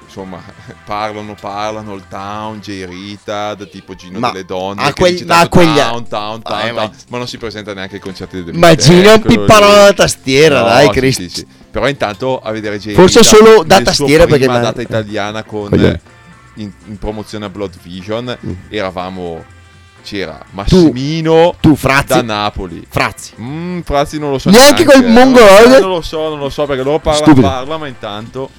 insomma, 0.07 0.41
parlano, 0.87 1.35
parlano, 1.39 1.95
il 1.95 2.05
town, 2.09 2.61
Jay 2.61 2.87
Rita, 2.87 3.53
da 3.55 3.67
tipo 3.67 3.95
Gino 3.95 4.19
Ma 4.19 4.31
delle 4.31 4.47
Donne, 4.47 4.81
a 4.83 4.93
dice 4.97 5.25
ma 5.27 5.41
a 5.41 5.49
quegli- 5.49 5.75
town, 5.77 6.09
town, 6.09 6.41
town, 6.43 6.67
Eh, 6.67 6.73
ma- 6.73 6.81
town, 6.83 6.97
ma 7.11 7.19
non 7.19 7.29
si 7.29 7.37
presenta 7.37 7.75
neanche 7.75 7.97
ai 7.97 8.01
concerti 8.01 8.37
del 8.37 8.45
2000. 8.45 8.67
Immagina 8.67 9.13
un 9.13 9.19
Eccolo 9.19 9.35
pipparone 9.41 9.73
lì. 9.75 9.79
alla 9.81 9.93
tastiera, 9.93 10.59
No, 10.61 10.65
dai, 10.69 10.89
Cristo. 10.91 11.23
sì, 11.23 11.29
sì. 11.29 11.47
Però 11.71 11.89
intanto 11.89 12.41
a 12.41 12.51
vedere 12.51 12.79
Jay 12.79 12.95
Forse 12.95 13.23
solo 13.23 13.63
da 13.65 13.81
tastiera, 13.81 14.25
perché 14.25 14.41
prima 14.45 14.55
ma- 14.55 14.65
data 14.65 14.83
italiana 14.83 15.45
con... 15.45 15.71
In, 16.55 16.71
in 16.87 16.99
promozione 16.99 17.45
a 17.45 17.49
Blood 17.49 17.75
Vision 17.83 18.37
Mm. 18.45 18.53
eravamo 18.69 19.45
c'era 20.03 20.45
Massimino 20.51 21.55
Tu, 21.61 21.77
Frazzi. 21.77 22.07
da 22.09 22.23
Napoli 22.23 22.85
Frazzi. 22.89 23.35
Mm, 23.41 23.81
Frazzi 23.81 24.19
non 24.19 24.31
lo 24.33 24.39
so 24.39 24.51
Neanche 24.51 24.85
col 24.85 25.05
mongoloide? 25.07 25.79
Non 25.79 25.91
lo 25.91 26.01
so, 26.01 26.29
non 26.31 26.39
lo 26.39 26.49
so 26.51 26.67
perché 26.67 26.83
loro 26.83 26.99
parla, 26.99 27.33
parla 27.35 27.77
ma 27.79 27.87
intanto 27.87 28.51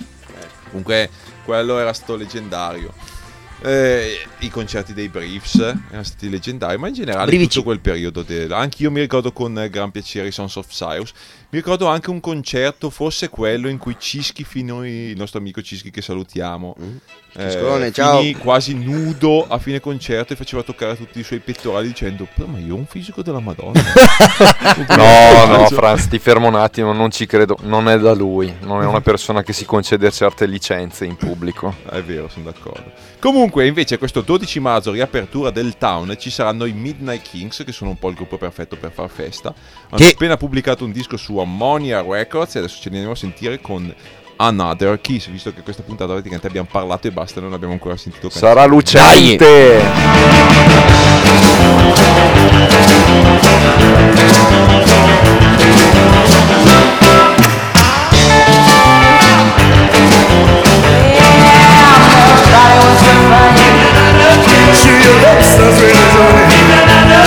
comunque 0.69 1.09
quello 1.43 1.77
era 1.79 1.91
stato 1.93 2.15
leggendario. 2.15 2.93
Eh, 3.63 4.17
I 4.39 4.49
concerti 4.49 4.93
dei 4.93 5.09
Briefs 5.09 5.55
erano 5.59 6.03
stati 6.03 6.29
leggendari, 6.29 6.77
ma 6.77 6.87
in 6.87 6.93
generale 6.95 7.25
Brivici. 7.25 7.49
tutto 7.55 7.63
quel 7.65 7.79
periodo. 7.79 8.23
del- 8.23 8.51
anche 8.53 8.81
io 8.83 8.89
mi 8.89 9.01
ricordo 9.01 9.31
con 9.33 9.59
eh, 9.59 9.69
gran 9.69 9.91
piacere 9.91 10.29
i 10.29 10.31
Sons 10.31 10.55
of 10.55 10.67
Cyrus. 10.69 11.11
Mi 11.53 11.57
ricordo 11.59 11.87
anche 11.87 12.09
un 12.09 12.21
concerto, 12.21 12.89
forse 12.89 13.27
quello 13.27 13.67
in 13.67 13.77
cui 13.77 13.97
Cischi 13.99 14.45
finì, 14.45 14.87
il 15.09 15.17
nostro 15.17 15.37
amico 15.39 15.61
Cischi 15.61 15.91
che 15.91 16.01
salutiamo, 16.01 16.75
eh, 17.33 17.49
Ciscone, 17.51 17.91
ciao. 17.91 18.19
finì 18.19 18.35
quasi 18.35 18.73
nudo 18.73 19.45
a 19.45 19.57
fine 19.57 19.81
concerto 19.81 20.31
e 20.31 20.37
faceva 20.37 20.63
toccare 20.63 20.95
tutti 20.95 21.19
i 21.19 21.23
suoi 21.23 21.39
pettorali 21.39 21.87
dicendo 21.87 22.25
"Però, 22.33 22.47
ma 22.47 22.57
io 22.57 22.75
ho 22.75 22.77
un 22.77 22.85
fisico 22.85 23.21
della 23.21 23.41
Madonna. 23.41 23.81
No, 24.95 25.45
no, 25.57 25.65
Franz, 25.67 26.07
ti 26.07 26.19
fermo 26.19 26.47
un 26.47 26.55
attimo, 26.55 26.93
non 26.93 27.11
ci 27.11 27.25
credo. 27.25 27.57
Non 27.63 27.89
è 27.89 27.99
da 27.99 28.13
lui, 28.13 28.53
non 28.61 28.81
è 28.81 28.85
una 28.85 29.01
persona 29.01 29.43
che 29.43 29.51
si 29.53 29.65
concede 29.65 30.09
certe 30.11 30.45
licenze 30.45 31.03
in 31.05 31.15
pubblico. 31.17 31.75
È 31.89 32.01
vero, 32.01 32.29
sono 32.29 32.45
d'accordo. 32.45 32.91
Comunque, 33.19 33.67
invece, 33.67 33.97
questo 33.97 34.21
12 34.21 34.59
marzo, 34.59 34.91
riapertura 34.91 35.49
del 35.51 35.77
town, 35.77 36.15
ci 36.17 36.29
saranno 36.29 36.65
i 36.65 36.71
Midnight 36.73 37.21
Kings, 37.23 37.63
che 37.65 37.71
sono 37.71 37.89
un 37.91 37.99
po' 37.99 38.09
il 38.09 38.15
gruppo 38.15 38.37
perfetto 38.37 38.77
per 38.77 38.91
far 38.91 39.09
festa. 39.09 39.53
Hanno 39.89 39.97
Che- 39.97 40.11
appena 40.13 40.37
pubblicato 40.37 40.85
un 40.85 40.91
disco 40.91 41.17
su 41.17 41.37
Ammonia 41.41 42.01
Records 42.01 42.55
e 42.55 42.59
adesso 42.59 42.81
ce 42.81 42.89
ne 42.89 42.95
andiamo 42.95 43.13
a 43.13 43.17
sentire 43.17 43.59
con 43.59 43.93
Another 44.37 44.99
Kiss, 44.99 45.29
visto 45.29 45.53
che 45.53 45.61
questa 45.61 45.83
puntata 45.83 46.11
praticamente 46.11 46.47
abbiamo 46.47 46.67
parlato 46.71 47.07
e 47.07 47.11
basta, 47.11 47.39
non 47.39 47.53
abbiamo 47.53 47.73
ancora 47.73 47.95
sentito 47.95 48.29
canzoni. 48.29 48.53
Sarà 48.53 48.65
lucente! 48.65 49.89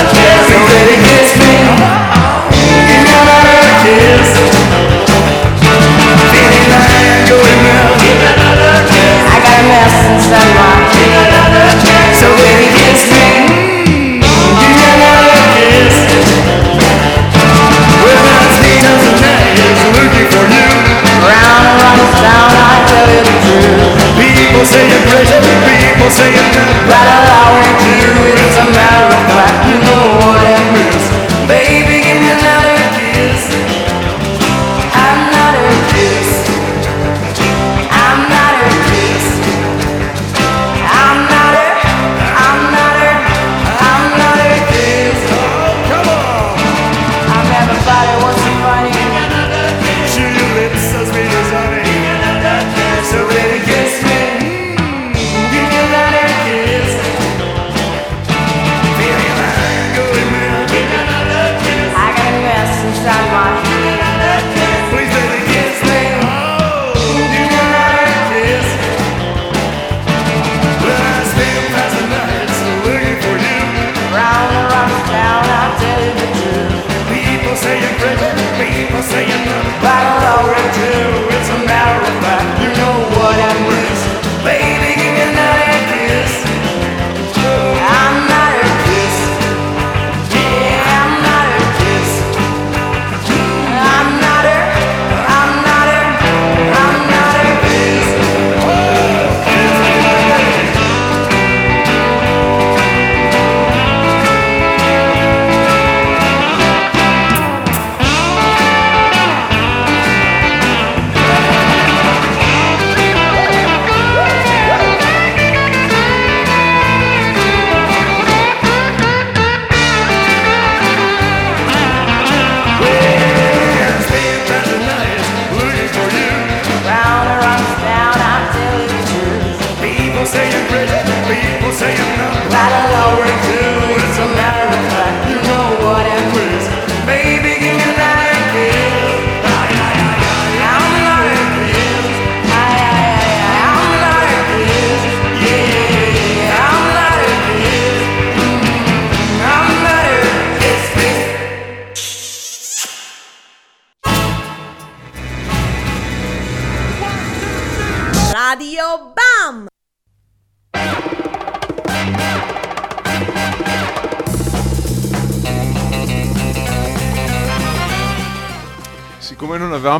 I 0.06 0.43
and 3.96 4.24
round 21.22 21.98
this 21.98 22.14
town, 22.18 22.50
I 22.50 22.82
tell 22.90 23.08
you 23.10 23.22
the 23.22 23.36
truth. 23.46 23.94
People 24.18 24.64
say 24.66 24.82
you're 24.90 25.06
crazy, 25.06 25.38
people 25.38 26.10
say 26.10 26.28
you're 26.34 26.50
nuts. 26.50 26.82
But 26.90 27.06
all 27.14 27.26
I 27.30 27.46
want 27.54 27.78
to 27.78 27.90
do 28.02 28.10
is 28.26 28.56
a 28.58 28.66
matter 28.74 29.06
of 29.14 29.22
fact. 29.30 29.58
You 29.68 29.76
know 29.86 30.02
what 30.18 30.73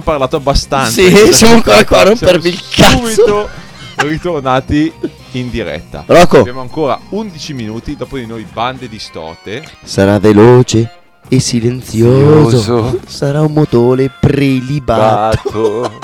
parlato 0.05 0.37
abbastanza. 0.37 0.93
Sì, 0.93 1.33
siamo 1.33 1.55
ancora 1.55 1.79
a 1.79 2.03
rompervi 2.05 2.49
il 2.51 2.63
cazzo. 2.71 3.09
Subito 3.11 3.49
ritornati 3.97 4.93
in 5.33 5.51
diretta. 5.51 6.05
Rocco. 6.07 6.39
Abbiamo 6.39 6.61
ancora 6.61 6.99
11 7.09 7.55
minuti, 7.55 7.97
dopo 7.97 8.17
di 8.17 8.27
noi 8.27 8.47
bande 8.51 8.89
distorte. 8.89 9.67
Sarà 9.83 10.19
veloce 10.19 10.91
e 11.29 11.41
silenzioso. 11.41 12.61
Silenzioso. 12.61 13.01
Sarà 13.07 13.41
un 13.41 13.53
motore 13.53 14.11
prelibato. 14.21 15.81
Bato. 15.81 15.99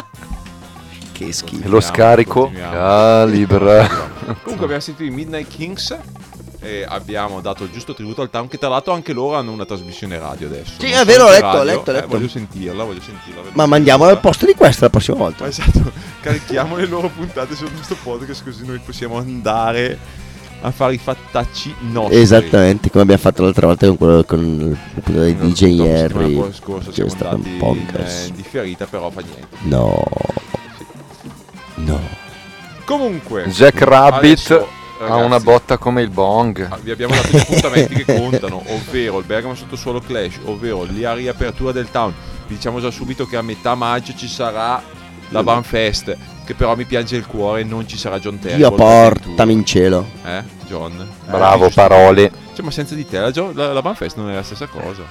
Che 1.13 1.33
schifo. 1.33 1.65
E 1.65 1.69
lo 1.69 1.81
scarico 1.81 2.51
calibra. 2.53 3.87
Comunque 4.43 4.65
abbiamo 4.65 4.81
sentito 4.81 5.05
i 5.05 5.15
Midnight 5.15 5.49
Kings 5.49 5.97
e 6.63 6.85
abbiamo 6.87 7.41
dato 7.41 7.65
il 7.65 7.71
giusto 7.71 7.95
tributo 7.95 8.21
al 8.23 8.29
town 8.31 8.47
che 8.49 8.59
tra 8.59 8.69
l'altro 8.69 8.93
anche 8.93 9.13
loro 9.15 9.37
hanno 9.37 9.51
una 9.53 9.65
trasmissione 9.65 10.19
radio 10.19 10.47
adesso. 10.47 10.73
Sì, 10.79 10.91
Non 10.91 11.01
è 11.01 11.05
vero, 11.05 11.25
ho 11.25 11.31
letto, 11.31 11.47
ho 11.47 11.63
letto, 11.63 11.91
ho 11.91 11.93
Eh, 11.93 11.97
letto. 11.97 12.09
voglio 12.09 12.29
sentirla, 12.29 12.85
voglio 12.85 13.01
sentirla. 13.01 13.43
Ma 13.53 13.63
che 13.65 13.69
mandiamo 13.69 14.01
cosa. 14.05 14.15
al 14.15 14.21
posto 14.21 14.47
di 14.47 14.55
questa 14.55 14.85
la 14.85 14.91
prossima 14.91 15.17
volta. 15.17 15.47
Esatto, 15.47 15.91
carichiamo 16.21 16.77
le 16.77 16.87
loro 16.87 17.09
puntate 17.09 17.55
su 17.55 17.65
questo 17.73 17.97
podcast 18.03 18.45
così 18.45 18.67
noi 18.67 18.79
possiamo 18.85 19.17
andare 19.17 19.99
a 20.63 20.71
fare 20.71 20.93
i 20.93 20.99
fattacci 20.99 21.75
nostri. 21.91 22.19
Esattamente, 22.21 22.91
come 22.91 23.05
abbiamo 23.05 23.23
fatto 23.23 23.43
l'altra 23.43 23.67
volta 23.67 23.87
con 23.87 23.97
quello 23.97 24.25
con 24.25 24.41
il 24.45 24.77
puntata 25.03 25.25
di 25.25 25.35
DJ 25.53 25.77
la 25.79 25.99
Harry. 26.05 26.53
scorsa 26.53 26.89
Che 26.89 26.95
siamo 26.95 27.11
è 27.11 27.15
stato 27.15 27.35
andati 27.37 27.49
un 27.49 27.55
in, 27.55 27.59
podcast. 27.87 28.25
eh, 28.25 28.29
in 28.29 28.35
differita, 28.35 28.85
però 28.85 29.09
fa 29.11 29.23
niente. 29.23 29.57
No. 29.63 30.05
No. 31.77 32.01
Comunque, 32.85 33.47
Jack 33.49 33.81
Rabbit 33.83 34.51
adesso, 34.51 34.69
ha 35.01 35.17
una 35.17 35.41
botta 35.41 35.79
come 35.79 36.03
il 36.03 36.11
bong. 36.11 36.67
Ah, 36.71 36.79
Vi 36.81 36.91
abbiamo 36.91 37.15
dato 37.15 37.29
gli 37.29 37.37
appuntamenti 37.37 38.05
che 38.05 38.15
contano, 38.15 38.63
ovvero 38.67 39.19
il 39.19 39.25
Bergamo 39.25 39.55
sottosuolo 39.55 40.01
Clash, 40.01 40.41
ovvero 40.45 40.87
la 40.97 41.15
riapertura 41.15 41.73
del 41.73 41.91
town. 41.91 42.13
Vi 42.47 42.55
diciamo 42.55 42.81
già 42.81 42.91
subito 42.91 43.27
che 43.27 43.37
a 43.37 43.43
metà 43.43 43.75
maggio 43.75 44.15
ci 44.15 44.29
sarà 44.29 44.83
la 45.29 45.43
Banfest, 45.43 46.17
che 46.45 46.55
però 46.55 46.75
mi 46.77 46.85
piange 46.85 47.17
il 47.17 47.27
cuore, 47.27 47.63
non 47.63 47.87
ci 47.87 47.97
sarà 47.97 48.19
John 48.19 48.39
Terry. 48.39 48.57
Dio 48.57 48.73
portami 48.73 49.53
in 49.53 49.65
cielo. 49.65 50.07
Eh, 50.25 50.43
John? 50.67 51.09
Bravo, 51.27 51.67
Eh, 51.67 51.71
parole. 51.71 52.33
Cioè, 52.53 52.65
ma 52.65 52.71
senza 52.71 52.95
di 52.95 53.07
te 53.07 53.19
la, 53.19 53.31
la, 53.55 53.73
la 53.73 53.83
Banfest 53.83 54.17
non 54.17 54.31
è 54.31 54.35
la 54.35 54.43
stessa 54.43 54.67
cosa. 54.67 55.05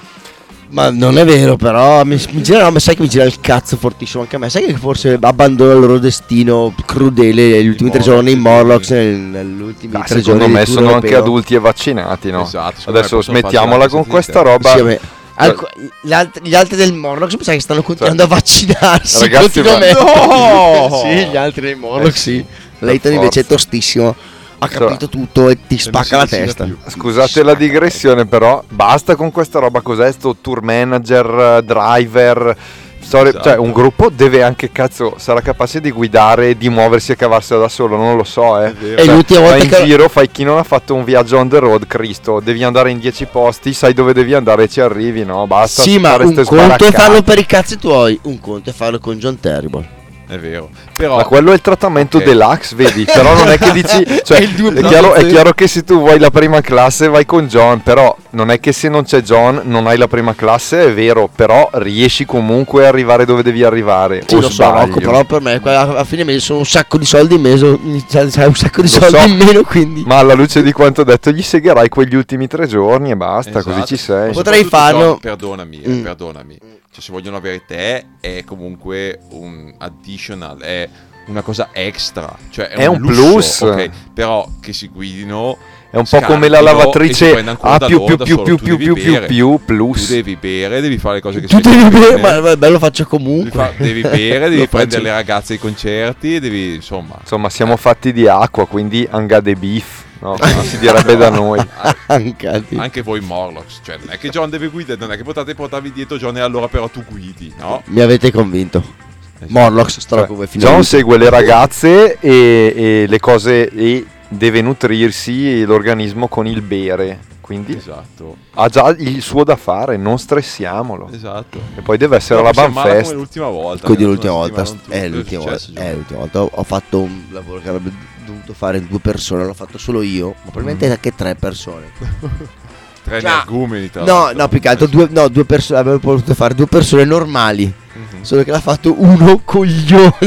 Ma 0.72 0.92
non 0.92 1.18
è 1.18 1.26
vero, 1.26 1.56
però 1.56 2.04
mi, 2.04 2.22
mi 2.32 2.44
gira, 2.44 2.64
no, 2.64 2.72
ma 2.72 2.80
sai 2.80 2.96
che 2.96 3.02
mi 3.02 3.10
gira 3.10 3.24
il 3.24 3.40
cazzo 3.40 3.76
fortissimo 3.76 4.22
anche 4.22 4.36
a 4.36 4.40
me. 4.40 4.50
Sai 4.52 4.66
che 4.66 4.74
forse 4.78 5.18
abbandona 5.20 5.74
il 5.74 5.80
loro 5.80 5.98
destino 5.98 6.74
crudele 6.86 7.64
gli 7.64 7.68
ultimi 7.68 7.90
tre 7.90 8.02
giorni 8.02 8.32
in 8.32 8.38
sì. 8.38 8.42
Morlocks 8.44 8.90
nel, 8.92 9.16
negli 9.16 9.62
ultimi 9.62 9.92
Dai, 9.94 10.04
tre 10.04 10.20
secondo 10.22 10.40
giorni 10.42 10.54
me 10.54 10.60
di 10.60 10.66
tour 10.66 10.78
sono 10.78 10.94
anche 10.94 11.08
europeo. 11.08 11.24
adulti 11.24 11.56
e 11.56 11.60
vaccinati, 11.60 12.30
no? 12.32 12.44
Esatto, 12.44 12.76
secondo 12.78 13.00
me 13.00 13.06
Adesso 13.06 13.22
smettiamola 13.24 13.88
con 13.88 13.98
anche 14.00 14.10
questa 14.12 14.42
roba. 14.42 14.72
Sì, 14.72 14.78
vabbè. 14.78 15.00
Alc- 15.42 15.74
gli, 16.02 16.12
altri, 16.14 16.48
gli 16.48 16.54
altri 16.54 16.76
del 16.76 16.94
Morlock 16.94 17.38
mi 17.38 17.44
sa 17.44 17.54
che 17.54 17.62
stanno 17.62 17.82
continuando 17.82 18.24
Cioè, 18.24 18.32
a 18.32 18.36
vaccinarsi 18.36 19.20
ragazzi, 19.22 19.62
ma- 19.62 19.70
continuamente. 19.70 20.04
No! 20.04 21.02
sì, 21.02 21.26
gli 21.32 21.38
altri 21.38 21.62
del 21.62 21.78
Morlock 21.78 22.16
Eh 22.16 22.20
sì. 22.20 22.46
per 22.78 22.88
Leighton 22.88 23.14
invece 23.14 23.40
è 23.40 23.46
tostissimo. 23.46 24.16
Ha 24.62 24.68
Cioè, 24.68 24.78
capito 24.78 25.08
tutto 25.10 25.48
e 25.50 25.58
ti 25.68 25.78
spacca 25.78 26.18
la 26.18 26.28
testa. 26.28 26.66
più. 26.66 26.78
Scusate 26.86 27.44
la 27.44 27.54
digressione, 27.54 28.26
però 28.26 28.62
basta 28.70 29.16
con 29.16 29.32
questa 29.32 29.60
roba. 29.60 29.80
Cos'è 29.82 30.12
sto 30.12 30.36
tour 30.40 30.62
manager, 30.62 31.64
driver? 31.64 32.56
storie- 33.02 33.30
Esatto. 33.32 33.50
Cioè, 33.50 33.58
un 33.58 33.72
gruppo 33.72 34.10
deve 34.10 34.44
anche, 34.44 34.72
cazzo, 34.74 35.14
sarà 35.18 35.40
capace 35.42 35.80
di 35.80 35.90
guidare, 35.90 36.58
di 36.58 36.68
muoversi 36.70 37.14
e 37.14 37.16
cavarsela 37.16 37.62
da 37.62 37.70
solo. 37.70 37.96
Non 37.96 38.18
lo 38.18 38.26
so, 38.26 38.62
eh. 38.62 38.74
E 38.82 38.98
Cioè, 38.98 39.06
l'ultima 39.16 39.40
volta 39.40 39.56
vai 39.56 39.64
in 39.66 39.70
che- 39.72 39.84
giro, 39.86 40.10
fai 40.10 40.30
chi 40.30 40.44
non 40.44 40.58
ha 40.58 40.64
fatto 40.64 40.94
un 40.94 41.06
viaggio 41.06 41.38
on 41.38 41.48
the 41.48 41.60
road, 41.60 41.88
Cristo. 41.88 42.42
Devi 42.44 42.62
andare 42.64 42.92
in 42.92 43.00
10 43.00 43.26
posti, 43.26 43.72
sai 43.74 43.94
dove 43.94 44.12
devi 44.14 44.34
andare 44.34 44.64
e 44.64 44.68
ci 44.68 44.82
arrivi, 44.82 45.24
no? 45.24 45.48
Basta. 45.48 45.82
Sì, 45.82 45.98
ma 45.98 46.10
fare 46.10 46.26
un 46.26 46.34
conto 46.44 46.86
è 46.86 46.92
farlo 46.92 47.22
per 47.24 47.40
i 47.40 47.46
cazzi 47.46 47.78
tuoi, 47.78 48.20
un 48.24 48.40
conto 48.42 48.70
è 48.70 48.74
farlo 48.74 49.00
con 49.00 49.16
John 49.18 49.40
Terrible. 49.40 49.98
È 50.30 50.38
vero. 50.38 50.70
Però 50.96 51.16
Ma 51.16 51.24
quello 51.24 51.50
è 51.50 51.56
il 51.56 51.62
trattamento 51.62 52.18
Ok. 52.18 52.24
deluxe, 52.24 52.76
vedi? 52.76 53.04
Però 53.04 53.34
non 53.34 53.50
è 53.50 53.58
che 53.58 53.72
dici. 53.72 53.88
Cioè, 54.24 54.38
È 54.42 54.48
è, 54.74 54.82
chiaro, 54.84 55.14
è 55.14 55.26
chiaro 55.26 55.54
che 55.54 55.68
se 55.68 55.84
tu 55.84 55.98
vuoi 55.98 56.20
la 56.20 56.30
prima 56.30 56.62
classe 56.62 57.08
vai 57.08 57.26
con 57.26 57.48
John. 57.48 57.82
Però 57.82 58.16
non 58.32 58.52
è 58.52 58.60
che 58.60 58.72
se 58.72 58.90
non 58.90 59.06
c'è 59.06 59.22
John 59.22 59.62
non 59.64 59.88
hai 59.88 59.98
la 59.98 60.08
prima 60.08 60.36
classe, 60.36 60.84
è 60.86 60.94
vero. 60.94 61.28
Però 61.36 61.68
riesci 61.74 62.26
comunque 62.26 62.86
a 62.86 62.90
arrivare 62.90 63.26
dove 63.26 63.42
devi 63.42 63.64
arrivare. 63.64 64.22
Sì, 64.28 64.36
o 64.36 64.42
lo 64.42 64.48
so, 64.50 64.54
sbaglio? 64.54 64.86
Rocco, 64.94 65.00
però 65.00 65.24
per 65.24 65.42
me 65.42 65.60
alla 65.64 66.04
fine 66.04 66.24
mi 66.24 66.38
sono 66.38 66.60
un 66.60 66.66
sacco 66.66 67.00
di 67.00 67.06
soldi 67.06 67.34
in 67.36 67.42
mese, 67.42 67.80
cioè, 68.08 68.46
un 68.46 68.54
sacco 68.56 68.82
di 68.84 68.90
Lo 68.94 69.00
soldi 69.00 69.18
so, 69.18 69.28
in 69.28 69.36
meno, 69.38 69.64
quindi 69.64 70.04
Ma 70.06 70.18
alla 70.18 70.36
luce 70.36 70.62
di 70.62 70.72
quanto 70.72 71.04
detto, 71.04 71.32
gli 71.32 71.42
segherai 71.42 71.90
quegli 71.90 72.14
ultimi 72.16 72.46
tre 72.46 72.68
giorni 72.68 73.10
e 73.10 73.16
basta, 73.16 73.64
così 73.64 73.70
Esatto. 73.70 73.86
ci 73.88 73.98
sei. 73.98 74.32
Potrei 74.32 74.64
farlo- 74.64 75.00
John, 75.00 75.20
perdonami, 75.20 75.82
eh, 75.82 75.90
Mm. 75.90 76.04
perdonami. 76.04 76.58
Cioè, 77.00 77.02
se 77.02 77.12
vogliono 77.12 77.38
avere 77.38 77.64
te, 77.66 78.06
è 78.20 78.44
comunque 78.44 79.20
un 79.30 79.74
additional, 79.78 80.60
è 80.60 80.88
una 81.28 81.42
cosa 81.42 81.70
extra. 81.72 82.36
Cioè, 82.50 82.68
è, 82.68 82.76
È 82.80 82.86
un 82.88 83.00
lusso, 83.00 83.68
plus. 83.68 83.86
ok? 83.86 83.90
Però 84.14 84.48
che 84.60 84.74
si 84.74 84.88
guidino. 84.90 85.58
È 85.92 85.98
un 85.98 86.06
po' 86.08 86.20
come 86.22 86.50
la 86.50 86.62
lavatrice 86.62 87.36
A 87.62 87.80
più 87.80 88.04
più 88.06 88.16
più 88.18 88.44
più 88.44 88.58
Tu 88.58 88.58
più 88.58 88.78
devi 88.78 88.84
più 88.84 88.94
più 88.94 89.26
più 89.26 89.50
Tu 89.58 89.66
plus. 89.66 90.10
devi 90.12 90.36
bere, 90.36 90.82
devi 90.82 91.00
fare 91.00 91.16
le 91.16 91.22
cose 91.22 91.40
che 91.42 91.48
tu 91.48 91.60
devi 91.60 91.90
bere, 91.90 92.20
bene. 92.20 92.40
ma 92.42 92.56
beh, 92.56 92.70
lo 92.70 92.78
faccio 92.78 93.08
Devi, 93.10 93.16
comunque. 93.24 93.50
fa- 93.50 93.74
devi 93.76 94.02
bere, 94.02 94.50
devi 94.52 94.68
prendere 94.68 95.02
le 95.02 95.12
ragazze 95.12 95.54
ai 95.54 95.60
concerti, 95.60 96.40
devi 96.40 96.76
insomma. 96.76 97.16
Insomma, 97.22 97.50
siamo 97.50 97.76
fatti 97.76 98.14
di 98.14 98.28
acqua, 98.28 98.68
quindi 98.68 99.08
anga 99.10 99.40
de 99.40 99.56
beef, 99.56 100.04
no? 100.20 100.36
Si 100.64 100.78
direbbe 100.80 101.16
da 101.16 101.30
noi. 101.30 101.60
Anche, 102.08 102.64
Anche 102.76 103.02
voi 103.02 103.20
Morlocks, 103.22 103.80
cioè 103.84 103.98
non 103.98 104.12
è 104.12 104.18
che 104.18 104.30
John 104.30 104.50
deve 104.50 104.68
guidare, 104.68 105.00
non 105.00 105.12
è 105.12 105.18
che 105.18 105.24
potete 105.24 105.56
portarvi 105.56 105.92
dietro 105.92 106.18
John 106.18 106.38
e 106.38 106.42
allora 106.42 106.68
però 106.68 106.88
tu 106.90 107.04
guidi, 107.04 107.54
no? 107.58 107.82
Mi 107.86 108.02
avete 108.02 108.32
convinto. 108.32 109.08
Morlocks, 109.48 110.00
starò 110.00 110.26
Cioè, 110.28 110.48
John 110.58 110.84
segue 110.84 111.18
le 111.18 111.30
ragazze 111.30 112.18
e, 112.20 112.74
e 112.76 113.06
le 113.08 113.20
cose 113.20 113.70
e 113.70 114.06
deve 114.28 114.62
nutrirsi 114.62 115.64
l'organismo 115.64 116.28
con 116.28 116.46
il 116.48 116.62
bere. 116.62 117.28
Quindi 117.50 117.76
Esatto, 117.76 118.38
ha 118.56 118.68
già 118.70 118.94
il 119.00 119.24
suo 119.24 119.44
da 119.44 119.56
fare, 119.56 119.98
non 119.98 120.20
stressiamolo. 120.20 121.10
esatto. 121.12 121.60
E 121.76 121.82
poi 121.82 121.98
deve 121.98 122.18
essere 122.18 122.36
Però 122.42 122.44
la 122.44 122.50
possiamo 122.54 122.74
farla 122.76 122.90
Banfest. 122.92 123.10
come 123.10 123.22
l'ultima 123.22 123.48
volta. 123.50 123.86
Quindi 123.88 124.04
l'ultima 124.04 124.34
volta, 124.34 124.62
è 124.90 125.08
l'ultima, 125.08 125.44
volta, 125.44 125.82
è 125.82 125.94
l'ultima 125.96 126.20
volta, 126.20 126.42
ho 126.44 126.64
fatto 126.64 127.00
un 127.00 127.24
lavoro 127.32 127.60
che 127.60 127.70
avrebbe 127.70 127.92
dovuto 128.30 128.54
fare 128.54 128.86
due 128.86 129.00
persone, 129.00 129.46
l'ho 129.46 129.54
fatto 129.54 129.78
solo 129.78 130.02
io, 130.02 130.28
ma 130.44 130.52
probabilmente 130.52 130.88
Mm. 130.88 130.92
anche 130.92 131.16
tre 131.16 131.36
persone. 131.36 131.88
Tre 133.02 133.22
Già. 133.22 133.28
energumeni 133.44 133.90
tra 133.90 134.04
No, 134.04 134.32
no, 134.34 134.48
più 134.50 134.60
che 134.60 134.68
altro 134.68 134.86
due, 134.86 135.08
no, 135.10 135.30
due 135.30 135.46
persone, 135.46 135.80
avevo 135.80 136.00
potuto 136.00 136.34
fare 136.36 136.54
due 136.54 136.68
persone 136.68 137.06
normali, 137.06 137.64
Mhm. 137.66 138.22
solo 138.24 138.44
che 138.44 138.52
l'ha 138.52 138.60
fatto 138.60 138.94
uno 139.02 139.40
coglione 139.46 140.18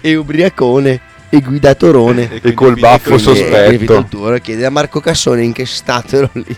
e 0.00 0.14
ubriacone 0.16 1.00
e 1.30 1.40
guidatorone. 1.40 2.28
quindi 2.28 2.54
col 2.54 2.74
finito 2.74 2.86
baffo 2.88 3.18
sospetto. 3.18 4.34
E 4.34 4.40
chiede 4.40 4.66
a 4.66 4.70
Marco 4.70 5.00
Cassone 5.00 5.42
in 5.42 5.52
che 5.52 5.66
stato 5.66 6.16
ero 6.16 6.30
lì. 6.34 6.56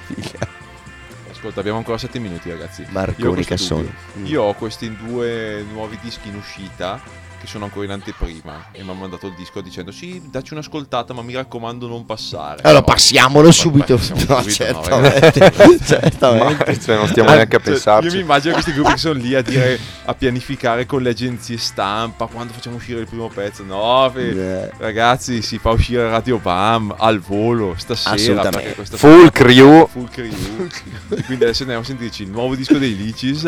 Ascolta, 1.30 1.60
abbiamo 1.60 1.78
ancora 1.78 1.96
7 1.96 2.18
minuti, 2.18 2.50
ragazzi. 2.50 2.84
Marconi 2.90 3.44
questo 3.44 3.54
Cassone. 3.76 3.92
Io 4.24 4.42
ho 4.42 4.52
questi 4.54 4.94
due 4.94 5.64
nuovi 5.72 5.96
dischi 6.02 6.28
in 6.28 6.34
uscita 6.34 7.00
che 7.40 7.46
sono 7.46 7.64
ancora 7.64 7.84
in 7.86 7.90
anteprima 7.92 8.66
e 8.72 8.82
mi 8.82 8.90
ha 8.90 8.94
mandato 8.94 9.26
il 9.26 9.34
disco 9.34 9.60
dicendo 9.60 9.90
"Sì, 9.90 10.22
dacci 10.30 10.52
un'ascoltata, 10.52 11.12
ma 11.14 11.22
mi 11.22 11.32
raccomando 11.34 11.88
non 11.88 12.04
passare". 12.04 12.62
Allora 12.62 12.80
No. 12.80 12.84
passiamolo 12.84 13.46
Ma- 13.46 13.52
subito. 13.52 13.96
passiamo 13.96 14.20
No, 14.28 14.42
subito, 14.42 14.72
no, 14.72 14.82
certamente. 14.82 15.38
ragazzi. 15.40 15.78
certamente. 15.84 16.80
Cioè, 16.80 16.96
non 16.96 17.08
stiamo 17.08 17.28
Ah, 17.30 17.34
neanche 17.34 17.56
a 17.56 17.60
cioè, 17.60 17.70
pensarci. 17.72 18.08
Io 18.08 18.14
mi 18.14 18.20
immagino 18.20 18.52
questi 18.52 18.72
gruppi 18.72 18.92
che 18.92 18.98
sono 18.98 19.14
lì 19.18 19.34
a 19.34 19.42
dire 19.42 19.78
a 20.04 20.14
pianificare 20.14 20.86
con 20.86 21.02
le 21.02 21.10
agenzie 21.10 21.56
stampa 21.58 22.26
quando 22.26 22.52
facciamo 22.52 22.76
uscire 22.76 23.00
il 23.00 23.06
primo 23.06 23.28
pezzo. 23.28 23.64
No, 23.64 24.10
fe- 24.12 24.64
Eh. 24.66 24.70
ragazzi, 24.78 25.42
si 25.42 25.58
fa 25.58 25.70
uscire 25.70 26.08
Radio 26.08 26.38
Bam 26.38 26.94
al 26.98 27.18
volo 27.20 27.74
stasera. 27.76 28.48
Perché 28.50 28.74
questa 28.74 28.96
Full 28.96 29.30
crew. 29.30 29.86
full 29.88 30.08
crew. 30.10 30.28
quindi 31.26 31.44
adesso 31.44 31.62
andiamo 31.62 31.82
a 31.82 31.86
sentirci 31.86 32.22
il 32.24 32.30
nuovo 32.30 32.54
disco 32.54 32.76
dei 32.78 32.96
Licis. 32.96 33.44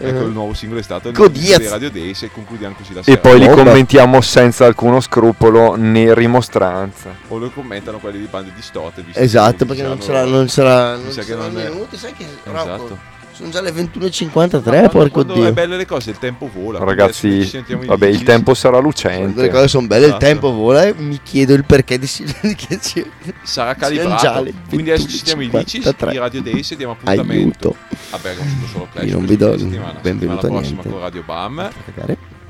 Ecco 0.00 0.24
il 0.24 0.30
nuovo 0.32 0.54
singolo 0.54 0.78
è 0.80 0.82
stato 0.82 1.10
dei 1.10 1.68
Radio 1.68 1.90
Days 1.90 2.22
e 2.22 2.30
concludiamo 2.30 2.74
così 2.76 2.94
la 2.94 3.00
E 3.00 3.02
sera. 3.02 3.18
poi 3.18 3.38
li 3.40 3.48
commentiamo 3.48 4.20
senza 4.20 4.64
alcuno 4.64 5.00
scrupolo 5.00 5.74
né 5.76 6.14
rimostranza. 6.14 7.10
O 7.28 7.38
lo 7.38 7.50
commentano 7.50 7.98
quelli 7.98 8.18
di 8.20 8.26
bande 8.30 8.52
distorte. 8.54 9.02
visto 9.02 9.18
Esatto, 9.18 9.56
che 9.58 9.64
perché 9.66 9.82
non 9.82 9.96
diciamo- 9.96 10.16
sarà, 10.18 10.28
non 10.30 10.48
sarà, 10.48 10.92
non 10.94 11.04
mi 11.06 11.12
sa 11.12 11.20
che 11.22 11.26
saranno 11.32 11.48
non 11.52 11.60
è- 11.62 11.68
minuti, 11.70 11.96
sai 11.96 12.12
che 12.12 12.26
Rocco, 12.44 12.58
Esatto. 12.60 12.98
Sono 13.38 13.50
già 13.50 13.60
le 13.60 13.70
21.53, 13.72 14.30
Quando- 14.30 14.88
porco 14.88 15.08
quando 15.10 15.34
dio. 15.34 15.46
è 15.46 15.52
belle 15.52 15.76
le 15.76 15.86
cose, 15.86 16.10
il 16.10 16.18
tempo 16.18 16.50
vola. 16.52 16.78
Ragazzi, 16.80 17.48
vabbè, 17.86 18.06
il 18.06 18.22
tempo 18.24 18.54
sarà 18.54 18.78
Quando 18.80 19.00
le 19.00 19.08
lucente. 19.12 19.48
cose 19.50 19.68
sono 19.68 19.86
belle, 19.86 20.06
Esatto. 20.06 20.24
il 20.24 20.30
tempo 20.30 20.52
vola 20.52 20.84
e 20.86 20.94
mi 20.96 21.20
chiedo 21.22 21.54
il 21.54 21.64
perché 21.64 21.98
di 21.98 22.06
si- 22.06 22.24
che 22.56 22.78
ci- 22.80 23.06
sarà 23.42 23.74
calibrato. 23.74 24.22
già 24.22 24.40
le 24.40 24.52
Quindi 24.68 24.90
adesso 24.90 25.08
ci 25.08 25.16
sentiamo 25.16 25.42
i 25.42 25.48
23. 25.48 26.10
di 26.10 26.18
Radio 26.18 26.42
Days 26.42 26.70
e 26.72 26.76
diamo 26.76 26.92
appuntamento 26.92 27.32
Aiuto. 27.32 27.76
a 28.10 28.18
Bergamo 28.18 28.50
sotto 28.50 28.66
solo 28.72 28.88
Clash. 28.92 29.06
Io 29.06 29.14
non 29.14 29.26
vi 29.26 29.36
do 29.36 29.58
settimana. 29.58 29.98
benvenuto 30.00 30.40
settimana 30.40 30.56
a 30.58 30.60
prossima 30.60 30.82
niente. 30.82 30.88
con 30.90 30.98
Radio 31.00 31.22
Bam. 31.24 31.70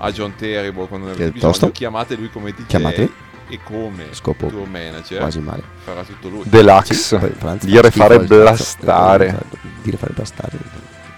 A 0.00 0.12
John 0.12 0.34
Terrible 0.36 0.86
quando 0.86 1.06
ne 1.06 1.12
avete 1.12 1.30
bisogno. 1.32 1.70
Chiamate 1.72 2.14
lui 2.14 2.30
come 2.30 2.52
DJ 2.52 2.66
Chiamatemi 2.66 3.12
e 3.48 3.60
come 3.62 4.08
Scopo 4.10 4.46
il 4.46 4.52
tuo 4.52 4.64
manager 4.64 5.20
quasi 5.20 5.40
male. 5.40 5.62
farà 5.82 6.02
tutto 6.02 6.28
lui. 6.28 6.42
Deluxe, 6.44 6.94
sì, 6.94 7.16
Franz, 7.36 7.64
dire, 7.64 7.90
schifo, 7.90 8.04
fare 8.04 8.18
blastare. 8.20 9.26
Eh, 9.26 9.56
eh. 9.56 9.58
dire 9.82 9.96
fare 9.96 10.12
blastare. 10.12 10.56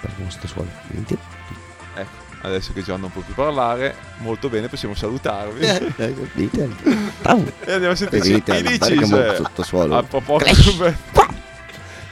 Per 0.00 0.10
vostro 0.18 0.46
suolo. 0.46 0.68
Ecco, 1.94 2.08
adesso 2.42 2.72
che 2.72 2.82
John 2.82 3.00
non 3.00 3.10
può 3.10 3.22
più 3.22 3.34
parlare, 3.34 3.94
molto 4.18 4.48
bene, 4.48 4.68
possiamo 4.68 4.94
salutarvi. 4.94 5.60
Eh, 5.60 5.92
e 5.96 7.72
andiamo 7.72 7.90
a 7.90 7.96
sentire 7.96 8.28
i 8.28 8.62
dici 8.62 9.06
cioè, 9.06 9.34
sottosuolo. 9.36 9.96
A 9.96 10.02
proposito. 10.02 10.94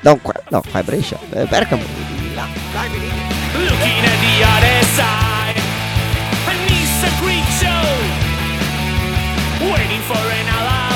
No, 0.01 0.17
qua, 0.17 0.35
no, 0.51 0.63
qua 0.71 0.83
Brescia. 0.83 1.19
Eh, 1.31 1.45
Bergamo. 1.47 1.83
Looking 3.55 4.05
at 4.05 4.21
the 4.21 4.45
other 4.45 4.85
side. 4.95 5.59
An 6.47 6.59
Easter 6.69 7.11
Creek 7.21 7.45
show. 7.59 8.28
waiting 9.61 10.01
for 10.03 10.15
an 10.15 10.47
ally. 10.47 10.88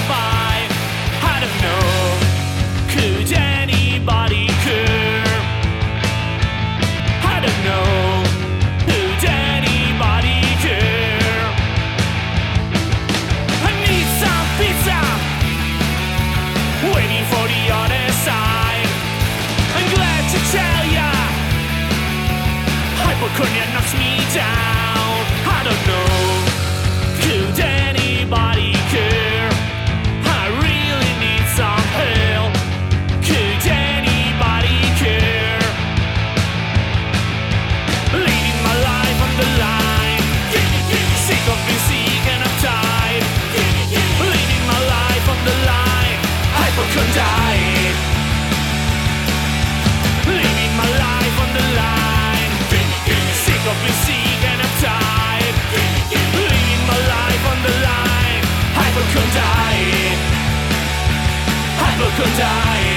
hypocrite 59.12 59.24
die. 59.34 60.16
Die. 62.36 62.91